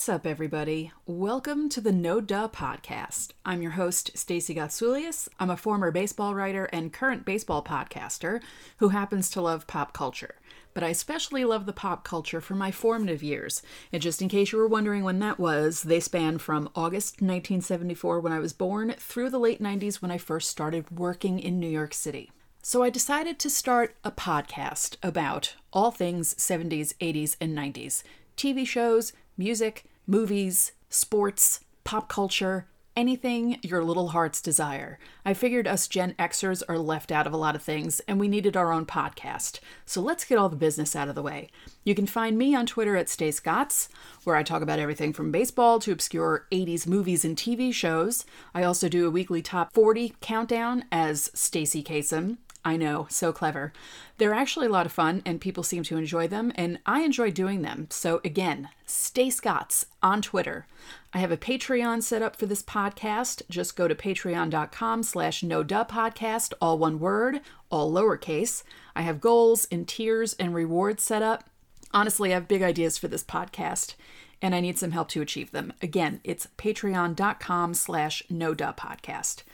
[0.00, 0.92] What's up, everybody?
[1.04, 3.32] Welcome to the No Duh podcast.
[3.44, 5.28] I'm your host, Stacey Gotsoulias.
[5.38, 8.40] I'm a former baseball writer and current baseball podcaster
[8.78, 10.36] who happens to love pop culture.
[10.72, 13.60] But I especially love the pop culture for my formative years.
[13.92, 18.20] And just in case you were wondering when that was, they span from August 1974
[18.20, 21.68] when I was born through the late 90s when I first started working in New
[21.68, 22.32] York City.
[22.62, 28.02] So I decided to start a podcast about all things 70s, 80s, and 90s
[28.38, 34.98] TV shows, music, movies, sports, pop culture, anything your little hearts desire.
[35.24, 38.28] I figured us Gen Xers are left out of a lot of things and we
[38.28, 39.60] needed our own podcast.
[39.86, 41.48] So let's get all the business out of the way.
[41.84, 43.88] You can find me on Twitter at StaceGots,
[44.24, 48.24] where I talk about everything from baseball to obscure 80s movies and TV shows.
[48.54, 52.38] I also do a weekly top 40 countdown as Stacy Kasem.
[52.64, 53.72] I know, so clever.
[54.18, 57.30] They're actually a lot of fun, and people seem to enjoy them, and I enjoy
[57.30, 57.86] doing them.
[57.90, 60.66] So again, StaceGots on Twitter.
[61.14, 63.42] I have a Patreon set up for this podcast.
[63.48, 68.62] Just go to patreon.com slash no podcast, all one word, all lowercase.
[68.94, 71.48] I have goals and tiers and rewards set up.
[71.92, 73.94] Honestly, I have big ideas for this podcast,
[74.42, 75.72] and I need some help to achieve them.
[75.80, 79.44] Again, it's patreon.com slash no podcast.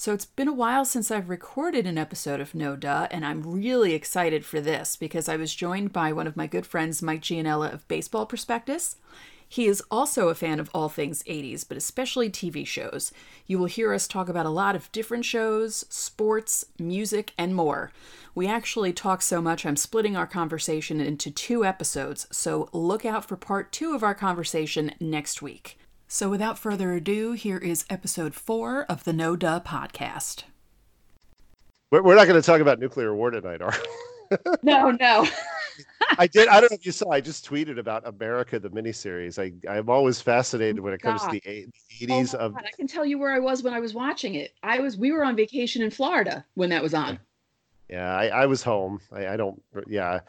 [0.00, 3.42] So it's been a while since I've recorded an episode of No Duh, and I'm
[3.42, 7.20] really excited for this because I was joined by one of my good friends, Mike
[7.20, 8.94] Gianella of Baseball Prospectus.
[9.48, 13.10] He is also a fan of all things 80s, but especially TV shows.
[13.48, 17.90] You will hear us talk about a lot of different shows, sports, music, and more.
[18.36, 23.24] We actually talk so much, I'm splitting our conversation into two episodes, so look out
[23.24, 25.76] for part two of our conversation next week.
[26.10, 30.44] So, without further ado, here is episode four of the No Duh podcast.
[31.90, 33.74] We're not going to talk about nuclear war tonight, are
[34.30, 34.36] we?
[34.62, 35.26] No, no.
[36.18, 36.48] I did.
[36.48, 37.10] I don't know if you saw.
[37.10, 39.38] I just tweeted about America, the miniseries.
[39.38, 41.32] I I'm always fascinated oh when it comes God.
[41.32, 41.70] to the oh
[42.00, 42.54] eighties oh of.
[42.54, 44.54] God, I can tell you where I was when I was watching it.
[44.62, 44.96] I was.
[44.98, 47.18] We were on vacation in Florida when that was on.
[47.88, 49.00] Yeah, I, I was home.
[49.12, 49.62] I, I don't.
[49.86, 50.20] Yeah,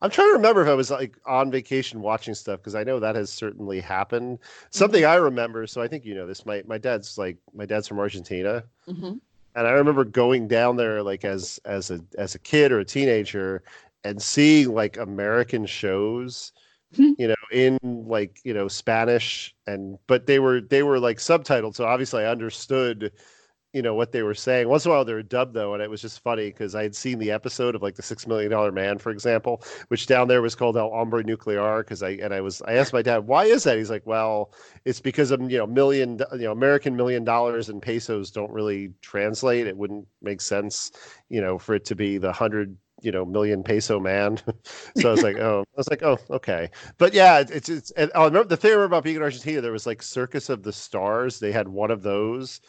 [0.00, 3.00] I'm trying to remember if I was like on vacation watching stuff because I know
[3.00, 4.38] that has certainly happened.
[4.70, 5.10] Something mm-hmm.
[5.10, 6.46] I remember, so I think you know this.
[6.46, 9.14] My my dad's like my dad's from Argentina, mm-hmm.
[9.56, 12.84] and I remember going down there like as as a as a kid or a
[12.84, 13.62] teenager
[14.04, 16.52] and seeing like American shows,
[16.94, 17.12] mm-hmm.
[17.18, 21.74] you know, in like you know Spanish and but they were they were like subtitled,
[21.74, 23.10] so obviously I understood
[23.72, 24.68] you know what they were saying.
[24.68, 26.82] Once in a while they were dubbed though, and it was just funny because I
[26.82, 30.28] had seen the episode of like the Six Million Dollar Man, for example, which down
[30.28, 31.78] there was called El Hombre Nuclear.
[31.82, 33.76] Because I and I was I asked my dad why is that?
[33.76, 34.52] He's like, well,
[34.84, 38.92] it's because of you know million you know American million dollars and pesos don't really
[39.02, 39.66] translate.
[39.66, 40.90] It wouldn't make sense,
[41.28, 44.40] you know, for it to be the hundred you know million peso man
[44.96, 48.10] so i was like oh i was like oh okay but yeah it's it's and
[48.16, 50.48] oh, i remember the thing I remember about being in argentina there was like circus
[50.48, 52.60] of the stars they had one of those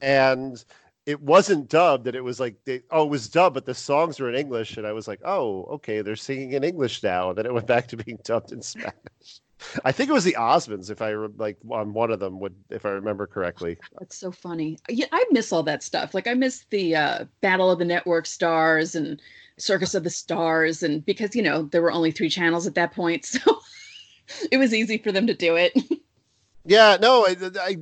[0.00, 0.64] and
[1.06, 4.20] it wasn't dubbed that it was like they oh it was dubbed but the songs
[4.20, 7.38] were in english and i was like oh okay they're singing in english now and
[7.38, 9.40] then it went back to being dubbed in spanish.
[9.84, 12.86] I think it was the osmonds if i like on one of them would if
[12.86, 13.78] i remember correctly.
[13.98, 14.78] That's so funny.
[14.88, 16.14] Yeah i miss all that stuff.
[16.14, 19.20] Like i miss the uh, battle of the network stars and
[19.56, 22.94] circus of the stars and because you know there were only three channels at that
[22.94, 23.40] point so
[24.52, 25.72] it was easy for them to do it.
[26.64, 27.76] Yeah no I, I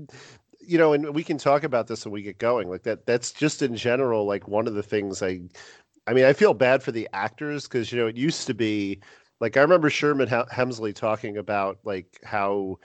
[0.66, 2.68] you know, and we can talk about this when we get going.
[2.68, 5.40] Like that, that's just in general, like one of the things I,
[6.06, 9.00] I mean, I feel bad for the actors because you know it used to be
[9.40, 12.78] like I remember Sherman Hemsley talking about like how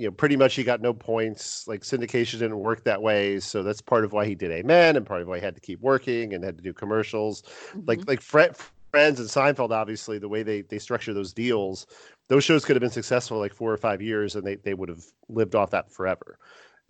[0.00, 3.62] you know pretty much he got no points like syndication didn't work that way so
[3.62, 5.78] that's part of why he did amen and part of why he had to keep
[5.80, 7.80] working and had to do commercials mm-hmm.
[7.86, 8.56] like like Fred,
[8.90, 11.86] friends and seinfeld obviously the way they they structure those deals
[12.28, 14.88] those shows could have been successful like four or five years and they, they would
[14.88, 16.38] have lived off that forever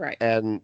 [0.00, 0.16] Right.
[0.20, 0.62] And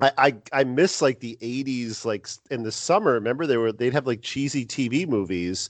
[0.00, 3.92] I, I I miss like the 80s like in the summer remember they were they'd
[3.92, 5.68] have like cheesy TV movies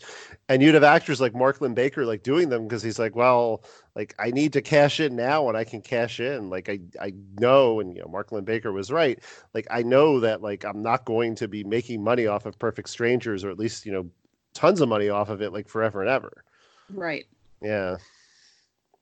[0.51, 3.65] and you'd have actors like Mark Linn-Baker like doing them because he's like well
[3.95, 7.15] like I need to cash in now and I can cash in like I I
[7.41, 9.19] know and you know Mark Linn-Baker was right
[9.55, 12.91] like I know that like I'm not going to be making money off of Perfect
[12.91, 14.11] Strangers or at least you know
[14.53, 16.45] tons of money off of it like forever and ever
[16.91, 17.25] right
[17.63, 17.97] yeah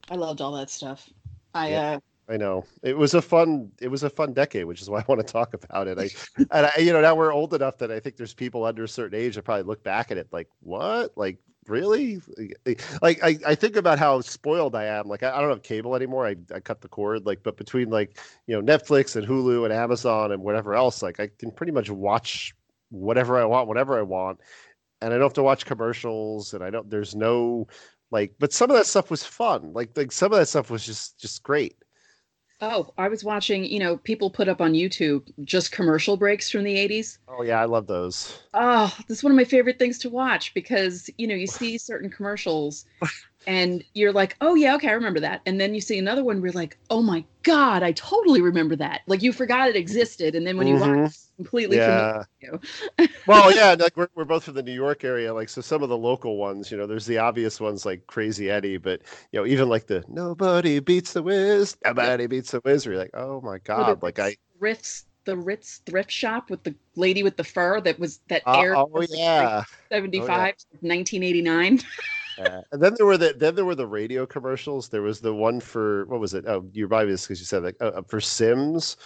[0.08, 1.10] I loved all that stuff
[1.52, 1.90] I yeah.
[1.94, 5.00] uh I know it was a fun it was a fun decade, which is why
[5.00, 5.98] I want to talk about it.
[5.98, 6.10] I
[6.50, 8.88] and I, you know now we're old enough that I think there's people under a
[8.88, 11.38] certain age that probably look back at it like what like
[11.68, 12.20] really
[13.02, 15.08] like I, I think about how spoiled I am.
[15.08, 16.26] Like I, I don't have cable anymore.
[16.26, 17.26] I, I cut the cord.
[17.26, 21.20] Like but between like you know Netflix and Hulu and Amazon and whatever else, like
[21.20, 22.54] I can pretty much watch
[22.90, 24.40] whatever I want, whatever I want,
[25.00, 26.54] and I don't have to watch commercials.
[26.54, 27.68] And I don't there's no
[28.10, 29.72] Like, but some of that stuff was fun.
[29.74, 31.76] Like, like some of that stuff was just just great.
[32.60, 36.64] Oh, I was watching, you know, people put up on YouTube just commercial breaks from
[36.64, 37.18] the 80s.
[37.28, 38.40] Oh yeah, I love those.
[38.54, 41.76] Oh, this is one of my favorite things to watch because, you know, you see
[41.76, 42.86] certain commercials
[43.46, 46.40] and you're like, "Oh yeah, okay, I remember that." And then you see another one
[46.40, 50.34] where you're like, "Oh my god, I totally remember that." Like you forgot it existed
[50.34, 50.80] and then when you Mhm.
[50.80, 52.22] watch it, completely Yeah.
[53.26, 55.34] well, yeah, like we're, we're both from the New York area.
[55.34, 58.50] Like, so some of the local ones, you know, there's the obvious ones like Crazy
[58.50, 59.02] Eddie, but
[59.32, 62.86] you know, even like the Nobody Beats the Wiz, Nobody Beats the Wiz.
[62.86, 66.74] Where you're like, oh my god, like I, Ritz the Ritz thrift shop with the
[66.94, 69.64] lady with the fur that was that uh, aired oh from, like, yeah.
[69.90, 71.80] 75 1989.
[72.38, 72.60] Yeah.
[72.70, 74.88] And then there were the then there were the radio commercials.
[74.90, 76.44] There was the one for what was it?
[76.46, 78.98] Oh, you probably this because you said like uh, uh, for Syms,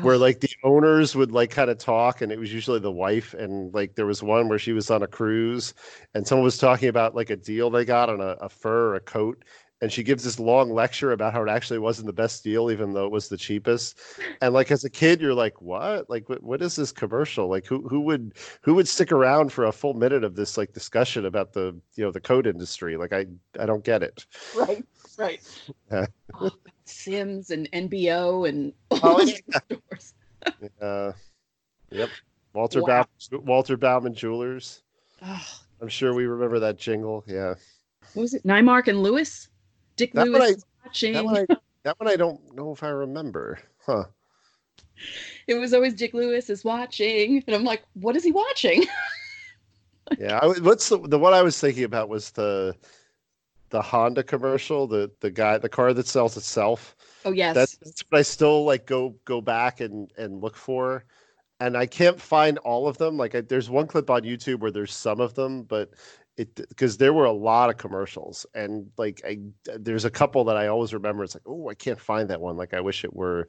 [0.00, 3.34] where like the owners would like kind of talk, and it was usually the wife.
[3.34, 5.74] And like there was one where she was on a cruise,
[6.14, 8.94] and someone was talking about like a deal they got on a, a fur or
[8.96, 9.44] a coat.
[9.82, 12.92] And she gives this long lecture about how it actually wasn't the best deal, even
[12.92, 13.98] though it was the cheapest.
[14.40, 16.08] And like as a kid, you're like, "What?
[16.08, 17.48] Like, what, what is this commercial?
[17.48, 20.72] Like, who who would who would stick around for a full minute of this like
[20.72, 22.96] discussion about the you know the code industry?
[22.96, 23.26] Like, I
[23.58, 24.24] I don't get it."
[24.56, 24.84] right,
[25.18, 25.40] right.
[25.90, 26.06] Yeah.
[26.40, 26.50] Oh,
[26.84, 29.58] Syms and NBO and all Oh, those yeah.
[29.68, 30.14] stores.
[30.80, 31.12] Uh,
[31.90, 32.08] yep.
[32.54, 33.04] Walter Wow.
[33.30, 34.82] Bauman, Walter Bauman Jewelers.
[35.26, 35.44] Oh,
[35.80, 37.24] I'm sure we remember that jingle.
[37.26, 37.54] Yeah.
[38.14, 38.44] what was it?
[38.44, 39.48] Newmark and Lewis?
[39.96, 41.12] Dick That Lewis I- watching.
[41.14, 41.46] That one, I,
[41.84, 43.58] that one I don't know if I remember.
[43.84, 44.04] Huh.
[45.46, 47.42] It was always Dick Lewis is watching.
[47.46, 48.84] And I'm like, what is he watching?
[50.18, 50.40] Yeah.
[50.42, 52.76] I, what's the the one I was thinking about was the
[53.70, 56.96] the Honda commercial, the the guy, the car that sells itself.
[57.24, 57.54] Oh, yes.
[57.54, 61.04] That's, that's what I still like go go back and and look for,
[61.60, 63.16] and I can't find all of them.
[63.16, 65.90] Like I, there's one clip on YouTube where there's some of them, but
[66.36, 69.38] it because there were a lot of commercials, and like I
[69.78, 71.24] there's a couple that I always remember.
[71.24, 72.56] It's like oh I can't find that one.
[72.56, 73.48] Like I wish it were,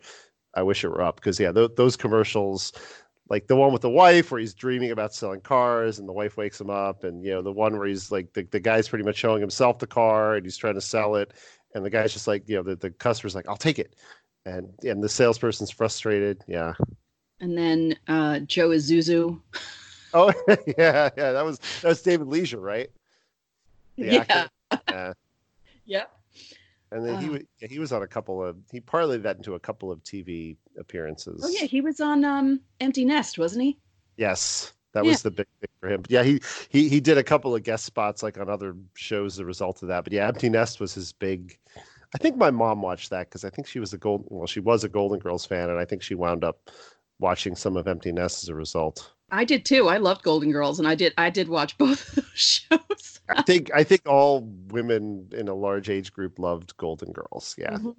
[0.53, 2.73] I wish it were up because yeah th- those commercials.
[3.29, 6.35] Like the one with the wife where he's dreaming about selling cars and the wife
[6.35, 9.05] wakes him up, and you know the one where he's like the, the guy's pretty
[9.05, 11.33] much showing himself the car and he's trying to sell it,
[11.73, 13.95] and the guy's just like you know the, the customer's like I'll take it,
[14.45, 16.43] and and the salesperson's frustrated.
[16.47, 16.73] Yeah.
[17.39, 19.41] and then uh, Joe Isuzu.
[20.13, 20.31] Oh
[20.77, 21.31] yeah, yeah.
[21.31, 22.89] That was that was David Leisure, right?
[23.97, 24.25] The yeah.
[24.27, 24.49] actor?
[24.89, 25.13] Yeah.
[25.85, 26.11] Yep.
[26.91, 27.31] And then he Oh.
[27.33, 30.01] wa- yeah, he was on a couple of he parlayed that into a couple of
[30.03, 31.41] TV appearances.
[31.43, 31.65] Oh, yeah.
[31.65, 33.77] He was on um, Empty Nest, wasn't he?
[34.15, 35.09] Yes, that Yeah.
[35.11, 36.01] was the big thing for him.
[36.03, 36.39] But yeah, he
[36.69, 39.81] he he did a couple of guest spots like on other shows as a result
[39.81, 40.05] of that.
[40.05, 41.57] But yeah, Empty Nest was his big.
[42.15, 44.59] I think my mom watched that because I think she was a golden well she
[44.61, 46.69] was a Golden Girls fan and I think she wound up
[47.19, 49.11] watching some of Empty Nest as a result.
[49.33, 49.89] I did too.
[49.89, 51.13] I loved Golden Girls, and I did.
[51.17, 53.19] I did watch both those shows.
[53.29, 57.55] I think I think all women in a large age group loved Golden Girls.
[57.57, 57.71] Yeah.
[57.71, 57.95] Mhm.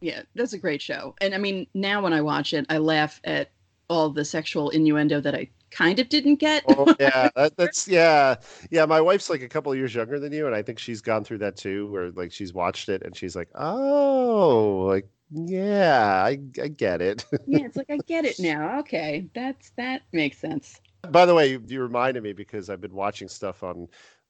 [0.00, 1.14] Yeah, that's a great show.
[1.22, 3.50] And I mean, now when I watch it, I laugh at
[3.88, 6.64] all the sexual innuendo that I kind of didn't get.
[6.68, 8.36] Oh yeah, that, that's yeah,
[8.70, 8.84] yeah.
[8.84, 11.24] My wife's like a couple of years younger than you, and I think she's gone
[11.24, 16.38] through that too, where like she's watched it and she's like, oh, like yeah, I
[16.62, 17.24] I get it.
[17.46, 18.78] yeah, it's like I get it now.
[18.80, 20.80] Okay, that's that makes sense.
[21.04, 23.88] By the way, you, you reminded me because I've been watching stuff on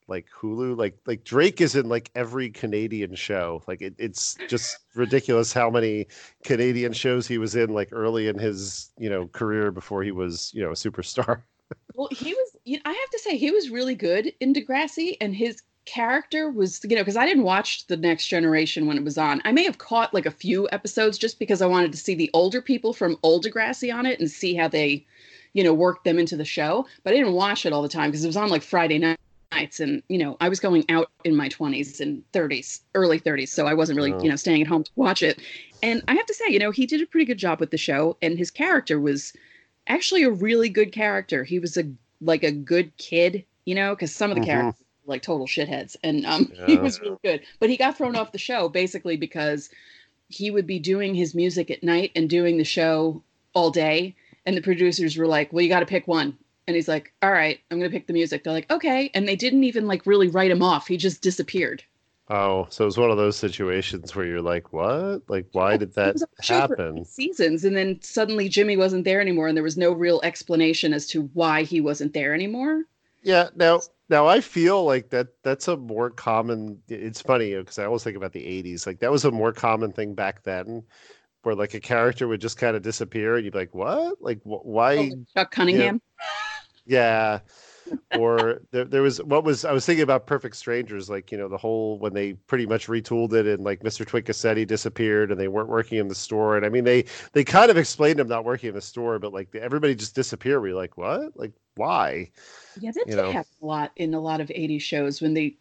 [0.09, 0.77] like Hulu.
[0.77, 3.63] Like like Drake is in like every Canadian show.
[3.67, 6.07] Like it, it's just ridiculous how many
[6.45, 10.53] Canadian shows he was in like early in his you know career before he was
[10.55, 11.43] you know a superstar.
[11.95, 12.57] Well, he was.
[12.65, 16.81] You I have to say, he was really good in Degrassi, and his character was.
[16.85, 19.41] You know, because I didn't watch the Next Generation when it was on.
[19.45, 22.31] I may have caught like a few episodes just because I wanted to see the
[22.35, 25.07] older people from old Degrassi on it and see how they,
[25.55, 26.87] you know, worked them into the show.
[27.03, 29.17] But I didn't watch it all the time because it was on like Friday night.
[29.53, 33.53] Nights and you know I was going out in my 20s and 30s, early 30s,
[33.53, 34.19] so I wasn't really Oh.
[34.21, 35.41] you know staying at home to watch it.
[35.81, 37.77] And I have to say, you know, he did a pretty good job with the
[37.79, 39.33] show, and his character was
[39.87, 41.45] actually a really good character.
[41.45, 41.85] He was a
[42.21, 44.47] like a good kid, you know, because some of the Mhm.
[44.47, 47.43] characters were like total shitheads, and um, he was really good.
[47.61, 49.69] But he got thrown off the show basically because
[50.29, 53.23] he would be doing his music at night and doing the show
[53.55, 54.17] all day,
[54.47, 56.37] and the producers were like, "Well, you got to pick one."
[56.67, 59.37] And he's like, "All right, I'm gonna pick the music." They're like, "Okay," and they
[59.37, 60.87] didn't even like really write him off.
[60.87, 61.83] He just disappeared.
[62.31, 65.23] Oh, so it was one of those situations where you're like, what?
[65.29, 67.05] Like, why did that was on the show for happen?
[67.05, 71.07] seasons, and then suddenly Jimmy wasn't there anymore, and there was no real explanation as
[71.09, 72.85] to why he wasn't there anymore.
[73.23, 77.85] Yeah, now now I feel like that that's a more common it's funny because I
[77.85, 78.87] always think about the 80s.
[78.87, 80.83] Like that was a more common thing back then
[81.45, 84.21] where like a character would just kind of disappear and you'd be like, "What?
[84.21, 86.01] Like wh- why Oh, Chuck Cunningham.
[86.87, 87.41] Yeah.
[88.17, 91.49] or there, there was what was I was thinking about Perfect Strangers, like you know
[91.49, 94.07] the whole when they pretty much retooled it and like Mr.
[94.07, 94.27] Twink
[94.69, 97.77] disappeared and they weren't working in the store, and I mean they they kind of
[97.77, 100.63] explained him not working in the store, but like everybody just disappeared.
[100.63, 101.37] We are like, what?
[101.37, 102.31] Like why?
[102.81, 103.33] Yeah, that you did know?
[103.33, 105.57] happen a lot in a lot of '80s shows when they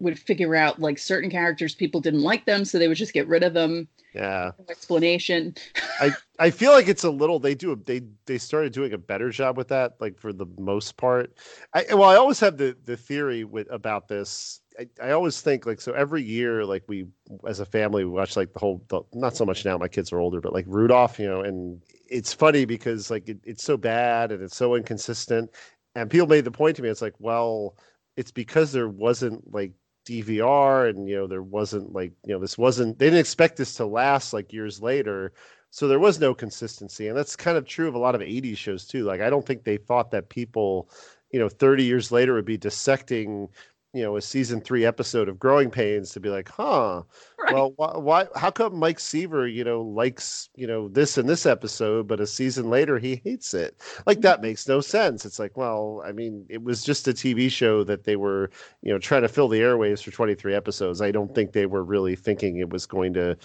[0.00, 3.28] would figure out like certain characters people didn't like them, so they would just get
[3.28, 3.88] rid of them.
[4.14, 4.52] Yeah.
[4.68, 5.54] Explanation.
[6.00, 9.30] I I feel like it's a little they do they they started doing a better
[9.30, 11.36] job with that like for the most part.
[11.74, 14.60] I well I always have the the theory with about this.
[14.78, 17.06] I, I always think like so every year like we
[17.46, 20.12] as a family we watch like the whole the, not so much now my kids
[20.12, 23.76] are older but like Rudolph you know and it's funny because like it, it's so
[23.76, 25.50] bad and it's so inconsistent
[25.94, 27.76] and people made the point to me it's like well
[28.16, 29.72] it's because there wasn't like
[30.04, 33.74] DVR and you know there wasn't like you know this wasn't they didn't expect this
[33.74, 35.32] to last like years later.
[35.70, 38.56] So there was no consistency and that's kind of true of a lot of 80s
[38.56, 39.04] shows too.
[39.04, 40.88] Like I don't think they thought that people
[41.30, 43.48] you know 30 years later would be dissecting
[43.94, 47.02] you know a season three episode of Growing Pains to be like, huh?
[47.44, 47.52] Right.
[47.56, 48.26] Well, why, why?
[48.36, 52.26] How come Mike Seaver, you know, likes you know this and this episode, but a
[52.26, 53.78] season later he hates it?
[54.06, 54.46] Like that mm-hmm.
[54.46, 55.26] makes no sense.
[55.26, 58.90] It's like, well, I mean, it was just a TV show that they were, you
[58.90, 61.02] know, trying to fill the airwaves for 23 episodes.
[61.02, 63.36] I don't think they were really thinking it was going to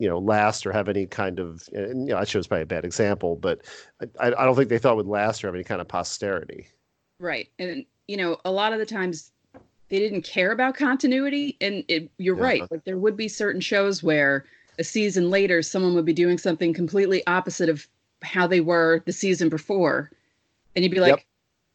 [0.00, 2.66] you know last or have any kind of and, you know that show's probably a
[2.66, 3.60] bad example but
[4.18, 6.66] I, I don't think they thought it would last or have any kind of posterity
[7.20, 9.30] right and you know a lot of the times
[9.94, 12.42] they didn't care about continuity and it, you're yeah.
[12.42, 14.44] right like there would be certain shows where
[14.78, 17.86] a season later someone would be doing something completely opposite of
[18.22, 20.10] how they were the season before
[20.74, 21.24] and you'd be like yep.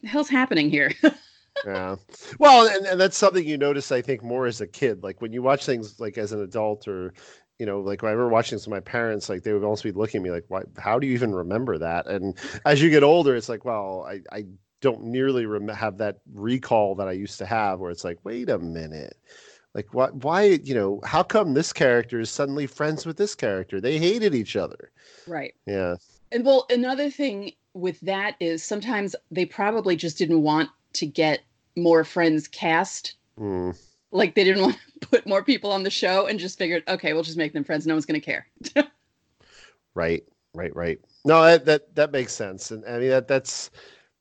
[0.01, 0.91] the hell's happening here
[1.65, 1.95] yeah
[2.39, 5.31] well and, and that's something you notice i think more as a kid like when
[5.31, 7.13] you watch things like as an adult or
[7.57, 9.83] you know, like when I remember watching this with my parents, like they would almost
[9.83, 10.61] be looking at me like, "Why?
[10.77, 14.21] How do you even remember that?" And as you get older, it's like, well, I,
[14.31, 14.45] I
[14.81, 18.49] don't nearly rem- have that recall that I used to have, where it's like, wait
[18.49, 19.17] a minute,
[19.73, 20.15] like what?
[20.15, 20.43] Why?
[20.63, 23.79] You know, how come this character is suddenly friends with this character?
[23.79, 24.91] They hated each other.
[25.27, 25.53] Right.
[25.65, 25.95] Yeah.
[26.31, 31.41] And well, another thing with that is sometimes they probably just didn't want to get
[31.75, 33.15] more friends cast.
[33.39, 33.77] Mm.
[34.11, 37.13] Like they didn't want to put more people on the show and just figured, okay,
[37.13, 37.85] we'll just make them friends.
[37.85, 38.47] No one's going to care.
[39.93, 40.23] right.
[40.55, 40.75] Right.
[40.75, 40.99] Right.
[41.25, 43.69] No, that, that that makes sense, and I mean that that's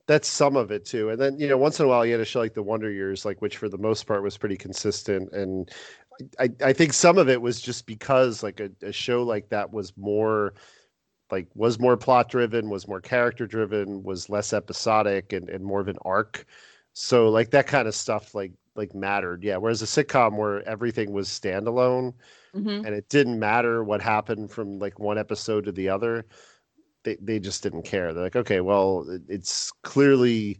[0.09, 1.11] that's some of it too.
[1.11, 2.91] And then you know, once in a while, you had a show like The Wonder
[2.91, 5.31] Years, like which for the most part was pretty consistent.
[5.33, 5.69] And
[6.39, 9.71] I I think some of it was just because like a, a show like that
[9.71, 10.55] was more
[11.31, 15.79] like was more plot driven, was more character driven, was less episodic and, and more
[15.79, 16.43] of an arc.
[16.93, 19.43] So like that kind of stuff like like mattered.
[19.43, 19.57] Yeah.
[19.57, 22.15] Whereas a sitcom where everything was standalone
[22.55, 22.83] mm-hmm.
[22.83, 26.25] and it didn't matter what happened from like one episode to the other
[27.03, 28.13] they, they just didn't care.
[28.13, 30.59] They're like, okay, well, it's clearly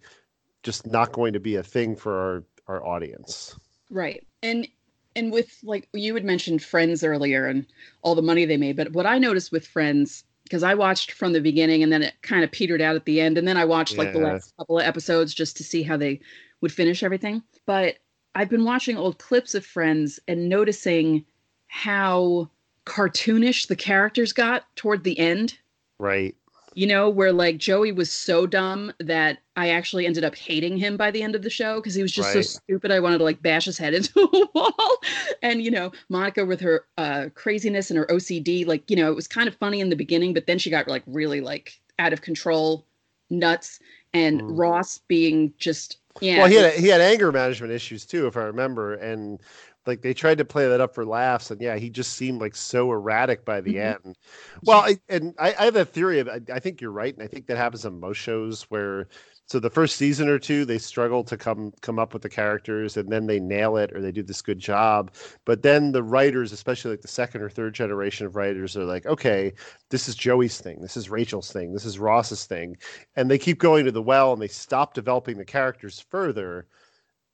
[0.63, 3.58] just not going to be a thing for our, our audience.
[3.89, 4.25] Right.
[4.43, 4.67] And
[5.15, 7.65] and with like you had mentioned Friends earlier and
[8.03, 11.34] all the money they made, but what I noticed with Friends because I watched from
[11.34, 13.65] the beginning and then it kind of petered out at the end, and then I
[13.65, 14.00] watched yeah.
[14.00, 16.19] like the last couple of episodes just to see how they
[16.62, 17.43] would finish everything.
[17.65, 17.98] But
[18.34, 21.25] I've been watching old clips of Friends and noticing
[21.67, 22.50] how
[22.86, 25.58] cartoonish the characters got toward the end
[26.00, 26.36] Right.
[26.75, 30.98] You know, where like Joey was so dumb that I actually ended up hating him
[30.98, 32.44] by the end of the show because he was just right.
[32.46, 32.91] so stupid.
[32.91, 34.98] I wanted to like bash his head into a wall.
[35.41, 39.15] And, you know, Monica with her uh, craziness and her OCD, like, you know, it
[39.15, 42.13] was kind of funny in the beginning, but then she got like really like out
[42.13, 42.86] of control,
[43.29, 43.79] nuts.
[44.13, 44.58] And mm.
[44.58, 46.39] Ross being just yeah.
[46.39, 49.39] Well, he had he had anger management issues too, if I remember, and
[49.86, 52.56] like they tried to play that up for laughs and yeah he just seemed like
[52.56, 54.08] so erratic by the mm-hmm.
[54.08, 54.16] end
[54.64, 57.24] well I, and I, I, have a theory of I, I, think you're right and
[57.24, 59.08] i think that happens on most shows where
[59.46, 62.98] so the first season or two they struggle to come come up with the characters
[62.98, 65.12] and then they nail it or they do this good job
[65.46, 69.06] but then the writers especially like the second or third generation of writers are like
[69.06, 69.52] okay
[69.90, 72.78] this is joey's thing this is rachel's thing this is ross's thing
[73.16, 76.68] and they keep going to the well and they stop developing the characters further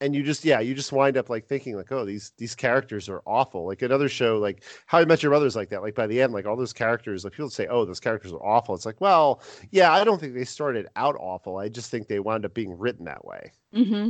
[0.01, 3.07] and you just yeah you just wind up like thinking like oh these these characters
[3.07, 3.65] are awful.
[3.65, 5.81] Like another show like how i met your mother's like that.
[5.81, 8.43] Like by the end like all those characters like people say oh those characters are
[8.43, 8.75] awful.
[8.75, 11.57] It's like well yeah i don't think they started out awful.
[11.57, 13.51] I just think they wound up being written that way.
[13.73, 14.09] Mm-hmm.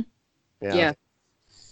[0.60, 0.92] Yeah, yeah.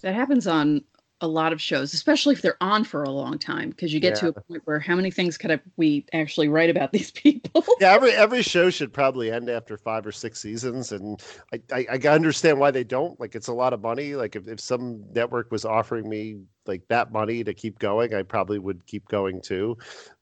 [0.03, 0.85] that happens on
[1.25, 4.15] a lot of shows, especially if they're on for a long time, because you get
[4.15, 4.21] yeah.
[4.21, 7.65] to a point where how many things could I, we actually write about these people?
[7.81, 11.87] yeah, every every show should probably end after five or six seasons, and I, I,
[11.91, 13.19] I understand why they don't.
[13.19, 14.15] Like, it's a lot of money.
[14.15, 18.23] Like, if, if some network was offering me like that money to keep going, I
[18.23, 19.79] probably would keep going too.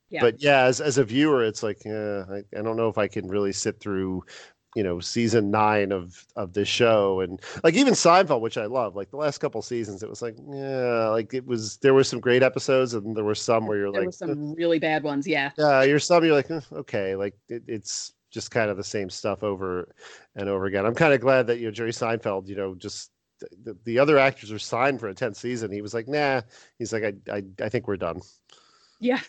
[0.09, 0.21] Yeah.
[0.21, 3.09] But yeah, as as a viewer, it's like, uh, I, I don't know if I
[3.09, 4.23] can really sit through
[4.75, 8.97] you know season nine of of this show and like even seinfeld which i love
[8.97, 12.21] like the last couple seasons it was like yeah like it was there were some
[12.21, 15.27] great episodes and there were some where you're there like were some really bad ones.
[15.27, 15.51] Yeah.
[15.59, 19.11] yeah you're some you're like "Eh, okay like it, it's just kind of the same
[19.11, 19.95] stuff over
[20.37, 23.11] and over again i'm kind of glad that you know jerry seinfeld you know just
[23.65, 26.41] the, the other actors are signed for a 10th season he was like nah
[26.79, 28.21] he's like i i, I think we're done
[29.01, 29.21] Yeah.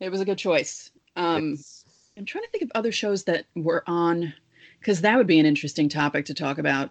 [0.00, 0.90] It was a good choice.
[1.16, 1.84] Um, It's-
[2.16, 4.32] I'm trying to think of other shows that were on,
[4.80, 6.90] because that would be an interesting topic to talk about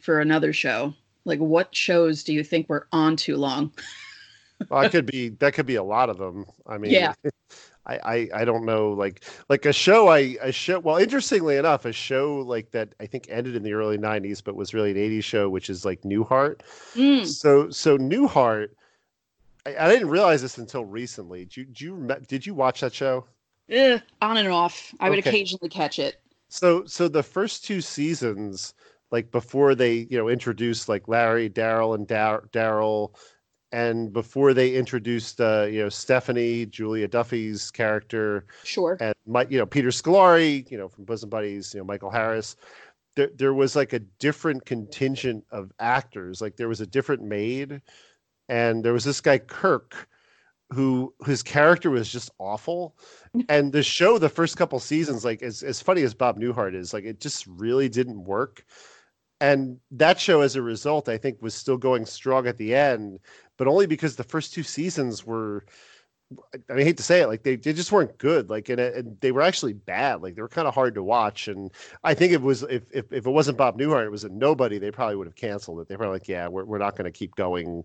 [0.00, 0.94] for another show.
[1.24, 3.72] Like, what shows do you think were on too long?
[4.70, 6.44] well, it could be that could be a lot of them.
[6.66, 7.14] I mean, Yeah.
[7.86, 11.84] I, I I don't know like like a show I a show well interestingly enough
[11.86, 14.98] a show like that I think ended in the early 90s but was really an
[14.98, 16.62] 80s show which is like Newhart.
[16.94, 18.70] Mm, So so Newhart
[19.66, 21.44] I, I didn't realize this until recently.
[21.46, 23.26] Did you, did you did you watch that show?
[23.70, 24.94] eh, on and off.
[25.00, 25.18] I would Okay.
[25.18, 26.20] occasionally catch it.
[26.48, 28.74] So so the first two seasons,
[29.10, 33.14] like before they you know introduced like Larry, Daryl, and Daryl,
[33.72, 38.96] and before they introduced uh, you know Stephanie, Julia Duffy's character, Sure.
[39.00, 42.56] and Mike, you know Peter Scolari, you know from Bosom Buddies, you know Michael Harris.
[43.16, 46.40] There there was like a different contingent of actors.
[46.40, 47.82] Like there was a different maid,
[48.48, 50.08] and there was this guy Kirk
[50.70, 52.96] who his character was just awful
[53.48, 56.92] and the show the first couple seasons like as, as funny as bob newhart is
[56.92, 58.64] like it just really didn't work
[59.40, 63.18] and that show as a result i think was still going strong at the end
[63.56, 65.64] but only because the first two seasons were
[66.52, 68.50] I mean, I hate to say it, like they, they just weren't good.
[68.50, 70.22] Like, and, and they were actually bad.
[70.22, 71.48] Like, they were kind of hard to watch.
[71.48, 71.72] And
[72.04, 74.78] I think it was if, if if it wasn't Bob Newhart, it was a nobody.
[74.78, 75.88] They probably would have canceled it.
[75.88, 77.84] They were like, yeah, we're we're not going to keep going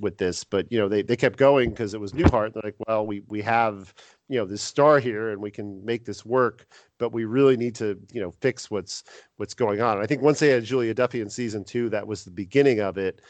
[0.00, 0.44] with this.
[0.44, 2.54] But you know, they they kept going because it was Newhart.
[2.54, 3.94] They're like, well, we we have
[4.28, 6.66] you know this star here, and we can make this work.
[6.98, 9.04] But we really need to you know fix what's
[9.36, 9.94] what's going on.
[9.94, 12.80] And I think once they had Julia Duffy in season two, that was the beginning
[12.80, 13.20] of it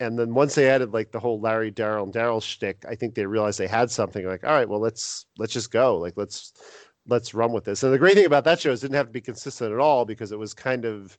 [0.00, 3.14] and then once they added like the whole Larry, Daryl, and Daryl shtick, I think
[3.14, 4.26] they realized they had something.
[4.26, 5.98] Like, all right, well, let's let's just go.
[5.98, 6.54] Like, let's
[7.06, 7.82] let's run with this.
[7.82, 9.78] And the great thing about that show is it didn't have to be consistent at
[9.78, 11.16] all because it was kind of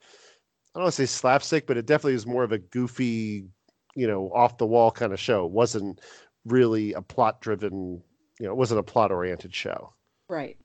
[0.74, 3.46] I don't want to say slapstick, but it definitely was more of a goofy,
[3.96, 5.46] you know, off the wall kind of show.
[5.46, 6.00] It wasn't
[6.46, 8.02] really a plot driven,
[8.40, 9.94] you know, it wasn't a plot oriented show.
[10.30, 10.58] Right.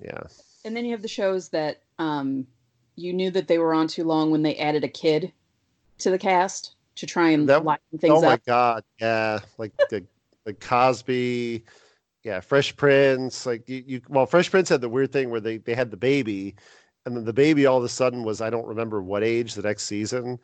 [0.00, 0.22] Yeah.
[0.64, 2.46] And then you have the shows that um,
[2.96, 5.32] you knew that they were on too long when they added a kid
[5.98, 8.18] to the cast to try and That- lighten things up.
[8.18, 8.44] oh my up.
[8.46, 10.04] god, yeah, like the
[10.44, 11.64] like Cosby,
[12.24, 13.46] yeah, Fresh Prince.
[13.46, 15.96] Like you, you, well, Fresh Prince had the weird thing where they they had the
[15.96, 16.54] baby,
[17.04, 19.62] and then the baby all of a sudden was I don't remember what age the
[19.62, 20.38] next season,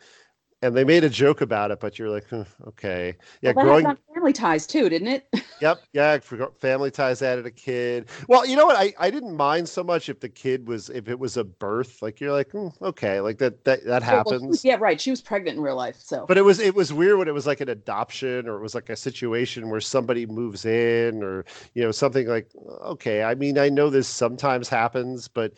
[0.63, 3.87] and they made a joke about it, but you're like, "Huh, okay, yeah, well, growing.
[3.87, 5.29] on Family Ties too, didn't it?
[5.61, 6.19] Yep, yeah.
[6.59, 8.09] Family Ties added a kid.
[8.27, 8.75] Well, you know what?
[8.77, 12.03] I, I didn't mind so much if the kid was if it was a birth.
[12.03, 14.43] Like you're like, "Hmm, okay, like that that that well, happens.
[14.49, 15.01] was- yeah, right.
[15.01, 17.35] She was pregnant in real life, so But it was it was weird when it
[17.35, 21.45] was like an adoption or it was like a situation where somebody moves in or
[21.75, 22.49] you know something like
[22.85, 25.53] okay, I mean I know this sometimes happens, but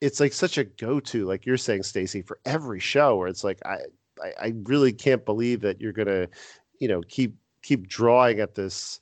[0.00, 3.58] it's like such a go-to, like you're saying, Stacy, for every show where it's like
[3.66, 3.76] I,
[4.22, 6.28] I I really can't believe that you're gonna,
[6.78, 9.00] you know, keep keep drawing at this,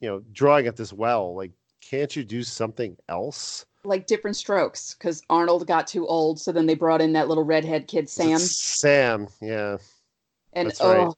[0.00, 1.34] you know, drawing at this well.
[1.34, 3.66] Like, can't you do something else?
[3.84, 7.44] like different strokes because Arnold got too old, so then they brought in that little
[7.44, 9.78] redhead kid Sam, Sam, yeah.
[10.52, 11.14] and that's oh, right.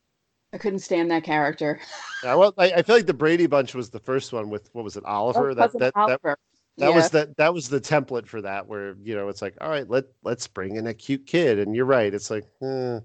[0.53, 1.81] I couldn't stand that character.
[2.23, 4.83] Yeah, well, I, I feel like the Brady Bunch was the first one with what
[4.83, 5.51] was it, Oliver?
[5.51, 6.19] Oh, that, that that Oliver.
[6.23, 6.39] that
[6.77, 6.91] yeah.
[6.91, 9.89] was that that was the template for that where you know it's like all right
[9.89, 13.01] let let's bring in a cute kid and you're right it's like eh,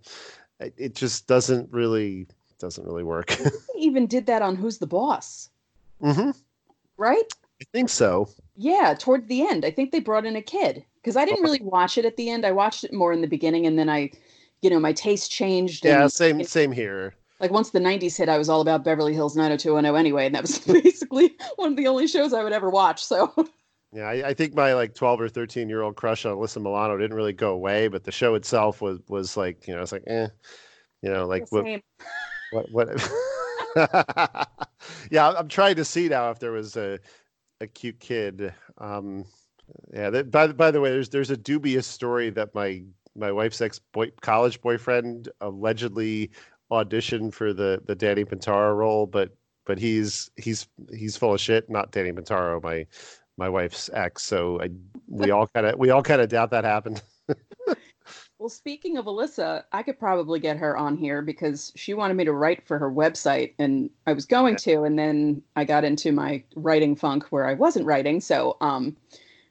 [0.60, 2.28] it, just doesn't really
[2.60, 3.38] doesn't really work
[3.78, 5.50] even did that on Who's the Boss,
[6.02, 6.32] hmm
[6.98, 7.34] right?
[7.62, 11.16] i think so Yeah, toward the end, I think they brought in a kid because
[11.16, 12.46] I didn't really watch it at the end.
[12.46, 14.12] I watched it more in the beginning, and then I,
[14.62, 15.86] you know, my taste changed.
[15.86, 19.14] yeah and, same same here Like once the '90s hit, I was all about Beverly
[19.14, 22.70] Hills 90210 anyway, and that was basically one of the only shows I would ever
[22.70, 23.02] watch.
[23.04, 23.34] So
[23.92, 26.98] yeah I, I think my like 12 or 13 year old crush on alyssa milano
[26.98, 30.04] didn't really go away but the show itself was was like you know it's like
[30.08, 30.28] eh
[31.02, 31.82] you know like what
[32.52, 33.12] what what
[35.12, 37.00] yeah i'm trying to see now if there was a
[37.62, 39.26] a cute kid um
[39.94, 42.84] yeah that, by, by the way there's there's a dubious story that my
[43.16, 46.32] my wife's ex boy college boyfriend allegedly
[46.72, 51.70] auditioned for the the danny pintauro role but but he's he's he's full of shit
[51.70, 52.86] not danny pintauro my
[53.40, 54.70] my wife's ex so I,
[55.08, 57.02] we all kind of we all kind of doubt that happened
[58.40, 62.24] Well, speaking of Alyssa, I could probably get her on here because she wanted me
[62.24, 66.14] to write for her website, and I was going to, and then I got into
[66.14, 68.22] my writing funk where I wasn't writing.
[68.22, 68.96] So, um,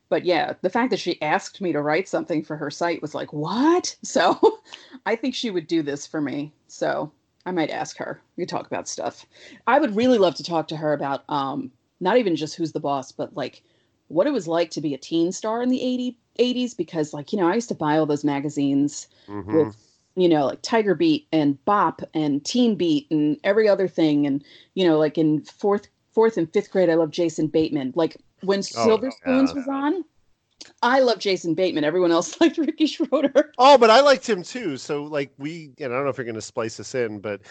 [0.08, 3.14] but yeah, the fact that she asked me to write something for her site was
[3.14, 3.94] like, what?
[4.04, 4.58] So
[5.04, 6.54] I think she would do this for me.
[6.66, 7.12] So
[7.44, 8.22] I might ask her.
[8.36, 9.26] We could talk about stuff.
[9.66, 11.70] I would really love to talk to her about um,
[12.00, 13.62] not even just who's the boss, but like
[14.08, 17.32] what it was like to be a teen star in the 80, 80s because like,
[17.32, 19.54] you know, I used to buy all those magazines mm-hmm.
[19.54, 19.76] with
[20.18, 24.26] you know, like Tiger Beat and Bop and Teen Beat and every other thing.
[24.26, 24.44] And,
[24.74, 27.92] you know, like in fourth fourth and fifth grade, I love Jason Bateman.
[27.94, 30.04] Like when oh, Silver Spoons was on,
[30.82, 31.84] I love Jason Bateman.
[31.84, 33.52] Everyone else liked Ricky Schroder.
[33.58, 34.76] Oh, but I liked him too.
[34.76, 37.42] So like we, and I don't know if you're going to splice this in, but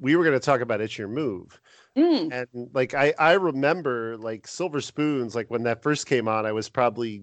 [0.00, 1.60] we were going to talk about It's Your Move.
[1.96, 2.32] Mm.
[2.32, 6.52] And like I, I remember like Silver Spoons, like when that first came on, I
[6.52, 7.22] was probably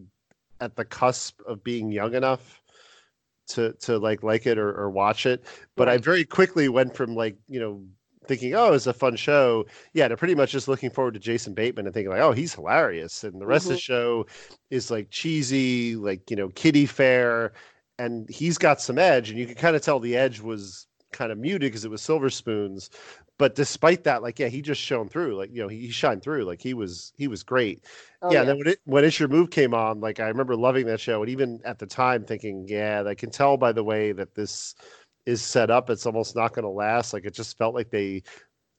[0.59, 2.61] at the cusp of being young enough
[3.49, 5.43] to to like like it or, or watch it.
[5.75, 5.95] But right.
[5.95, 7.83] I very quickly went from like you know
[8.27, 9.65] thinking, oh, it's a fun show.
[9.93, 12.53] Yeah, to pretty much just looking forward to Jason Bateman and thinking like, oh, he's
[12.53, 13.23] hilarious.
[13.23, 13.73] And the rest mm-hmm.
[13.73, 13.93] of the mm-hmm.
[13.93, 14.25] show
[14.69, 17.53] is like cheesy, like, you know, kiddie fair.
[17.99, 19.29] And he's got some edge.
[19.29, 22.01] And you can kind of tell the edge was kind of muted because it was
[22.01, 22.89] silver spoons.
[23.41, 25.35] But despite that, like, yeah, he just shone through.
[25.35, 26.43] Like, you know, he, he shined through.
[26.43, 27.83] Like he was he was great.
[28.21, 28.43] Oh, yeah, yeah.
[28.43, 31.23] then when it when It's Your Move came on, like I remember loving that show.
[31.23, 34.75] And even at the time thinking, yeah, I can tell by the way that this
[35.25, 37.13] is set up, it's almost not going to last.
[37.13, 38.21] Like it just felt like they,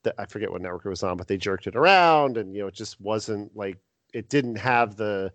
[0.03, 2.61] the, I forget what network it was on, but they jerked it around, and you
[2.61, 3.79] know, it just wasn't like
[4.13, 5.33] it didn't have the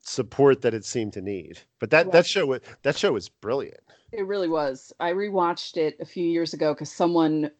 [0.00, 1.60] support that it seemed to need.
[1.80, 3.80] But that that show that show was brilliant.
[4.12, 4.92] It really was.
[5.00, 7.50] I rewatched it a few years ago because someone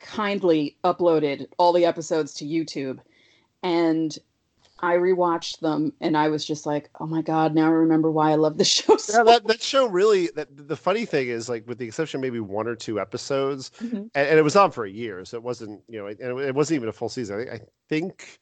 [0.00, 2.98] kindly uploaded all the episodes to YouTube,
[3.62, 4.16] and
[4.80, 8.30] I rewatched them and I was just like, oh my god, now I remember why
[8.30, 8.96] I love the show.
[8.96, 10.28] So yeah, that, that show really.
[10.34, 13.96] That the funny thing is, like, with the exception maybe one or two episodes, mm-hmm.
[13.96, 16.48] and, and, it was on for a year, so it wasn't, you know, and it,
[16.48, 17.48] it wasn't even a full season.
[17.48, 18.38] I, I think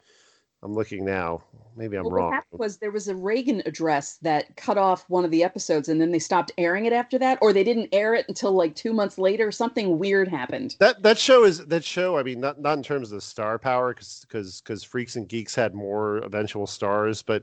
[0.64, 1.42] I'm looking now.
[1.76, 2.26] Maybe I'm well, wrong.
[2.30, 5.88] What happened was there was a Reagan address that cut off one of the episodes,
[5.88, 8.74] and then they stopped airing it after that, or they didn't air it until like
[8.74, 9.52] two months later.
[9.52, 10.76] Something weird happened.
[10.80, 12.16] That that show is that show.
[12.16, 15.28] I mean, not not in terms of the star power, because because because Freaks and
[15.28, 17.42] Geeks had more eventual stars, but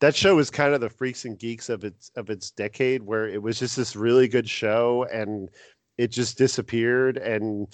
[0.00, 3.26] that show was kind of the Freaks and Geeks of its of its decade, where
[3.26, 5.48] it was just this really good show, and
[5.98, 7.66] it just disappeared and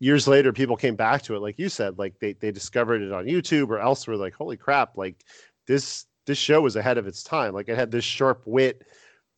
[0.00, 3.12] years later people came back to it like you said like they, they discovered it
[3.12, 5.24] on youtube or elsewhere like holy crap like
[5.66, 7.54] this this show was ahead of its time.
[7.54, 8.86] Like it had this sharp wit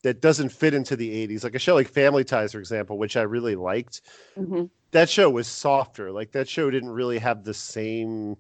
[0.03, 3.17] that doesn't fit into the 80s like a show like family ties for example which
[3.17, 4.01] i really liked
[4.37, 4.65] mm-hmm.
[4.91, 6.11] that show was softer.
[6.11, 8.37] Like that show didn't really have the same